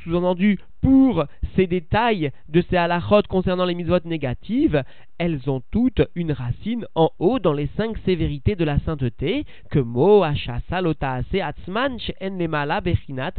sous-entendu, 0.04 0.60
pour 0.82 1.26
ces 1.56 1.68
détails 1.68 2.32
de 2.50 2.64
ces 2.70 2.78
halachot 2.78 3.22
concernant 3.30 3.66
les 3.66 3.76
mitzvot 3.76 4.00
négatives, 4.06 4.84
elles 5.20 5.48
ont 5.48 5.62
toutes 5.72 6.02
une 6.16 6.32
racine 6.32 6.86
en 6.96 7.12
haut 7.20 7.38
dans 7.38 7.54
les 7.54 7.70
cinq 7.78 7.98
sévérités 8.00 8.56
de 8.56 8.66
la 8.66 8.80
sainteté, 8.80 9.46
que 9.70 9.80
Mo, 9.80 10.24
Ashasa, 10.24 10.82
Lotaase, 10.82 11.26
Atzman, 11.36 12.00
She'en, 12.00 12.38
Lemala, 12.38 12.82
Bechinat, 12.82 13.34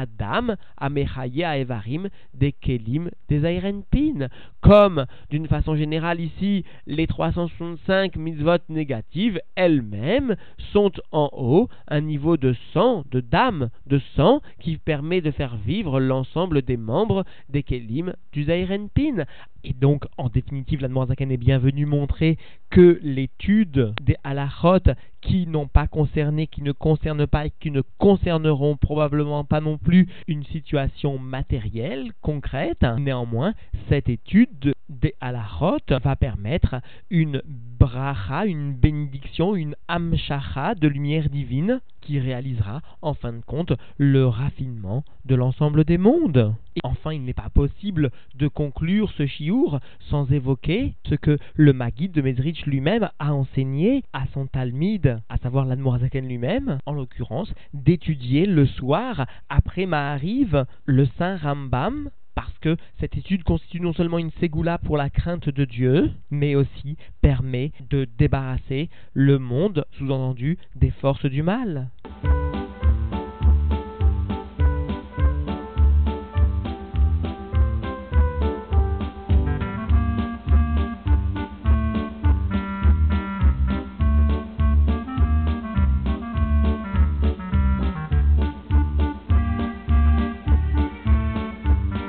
Adam, 0.00 0.56
Amechaye, 0.76 1.42
Evarim, 1.42 2.08
des 2.34 2.52
Kelim, 2.52 3.10
des 3.28 3.44
Airenpin. 3.44 4.28
Comme, 4.60 5.06
d'une 5.30 5.46
façon 5.46 5.76
générale 5.76 6.20
ici, 6.20 6.64
les 6.86 7.06
365 7.06 8.16
mitzvot 8.16 8.58
négatives 8.68 9.40
elles-mêmes 9.54 10.36
sont 10.72 10.92
en 11.12 11.28
haut 11.32 11.68
un 11.88 12.00
niveau 12.00 12.36
de 12.36 12.54
sang, 12.72 13.04
de 13.10 13.20
dame, 13.20 13.68
de 13.86 14.00
sang, 14.16 14.40
qui 14.60 14.78
permet 14.78 15.20
de 15.20 15.30
faire 15.30 15.56
vivre 15.56 16.00
l'ensemble 16.00 16.62
des 16.62 16.76
membres 16.76 17.24
des 17.48 17.62
Kelim 17.62 18.14
du 18.32 18.44
Zairenpin. 18.44 19.24
Et 19.64 19.72
donc, 19.72 20.04
en 20.18 20.28
définitive, 20.28 20.82
la 20.82 21.06
Zaken 21.06 21.32
est 21.32 21.38
bien 21.38 21.58
venue 21.58 21.86
montrer 21.86 22.36
que 22.70 23.00
l'étude 23.02 23.94
des 24.02 24.16
halachot 24.22 24.92
qui 25.22 25.46
n'ont 25.46 25.68
pas 25.68 25.86
concerné, 25.86 26.46
qui 26.46 26.62
ne 26.62 26.72
concernent 26.72 27.26
pas 27.26 27.46
et 27.46 27.52
qui 27.60 27.70
ne 27.70 27.82
concerneront 27.98 28.76
probablement 28.76 29.44
pas 29.44 29.62
non 29.62 29.78
plus 29.84 30.08
une 30.26 30.42
situation 30.44 31.18
matérielle, 31.18 32.10
concrète. 32.22 32.84
Néanmoins, 32.98 33.54
cette 33.88 34.08
étude 34.08 34.74
des 34.88 35.14
halachot 35.20 35.78
va 36.02 36.16
permettre 36.16 36.76
une 37.10 37.42
bracha, 37.46 38.46
une 38.46 38.74
bénédiction, 38.74 39.56
une 39.56 39.76
amshacha 39.88 40.74
de 40.74 40.88
lumière 40.88 41.28
divine 41.28 41.80
qui 42.00 42.18
réalisera 42.18 42.82
en 43.02 43.14
fin 43.14 43.32
de 43.32 43.40
compte 43.40 43.72
le 43.96 44.26
raffinement 44.26 45.04
de 45.24 45.34
l'ensemble 45.34 45.84
des 45.84 45.98
mondes. 45.98 46.54
Et 46.76 46.80
enfin, 46.84 47.12
il 47.12 47.22
n'est 47.22 47.32
pas 47.32 47.48
possible 47.48 48.10
de 48.34 48.48
conclure 48.48 49.10
ce 49.12 49.26
chiour 49.26 49.80
sans 50.10 50.30
évoquer 50.30 50.94
ce 51.08 51.14
que 51.14 51.38
le 51.54 51.72
Maguide 51.72 52.12
de 52.12 52.22
Mezrich 52.22 52.66
lui-même 52.66 53.08
a 53.18 53.32
enseigné 53.32 54.02
à 54.12 54.26
son 54.34 54.46
Talmide, 54.46 55.20
à 55.28 55.38
savoir 55.38 55.64
l'Admorazaken 55.64 56.26
lui-même, 56.28 56.78
en 56.86 56.92
l'occurrence, 56.92 57.52
d'étudier 57.72 58.46
le 58.46 58.66
soir, 58.66 59.26
après 59.48 59.86
Mahariv, 59.86 60.66
le 60.84 61.06
Saint 61.18 61.36
Rambam, 61.36 62.10
parce 62.34 62.56
que 62.58 62.76
cette 63.00 63.16
étude 63.16 63.44
constitue 63.44 63.80
non 63.80 63.92
seulement 63.92 64.18
une 64.18 64.30
ségoula 64.40 64.78
pour 64.78 64.96
la 64.96 65.10
crainte 65.10 65.48
de 65.48 65.64
Dieu, 65.64 66.10
mais 66.30 66.54
aussi 66.54 66.96
permet 67.20 67.72
de 67.90 68.06
débarrasser 68.18 68.88
le 69.12 69.38
monde, 69.38 69.84
sous-entendu, 69.98 70.58
des 70.76 70.90
forces 70.90 71.26
du 71.26 71.42
mal. 71.42 71.88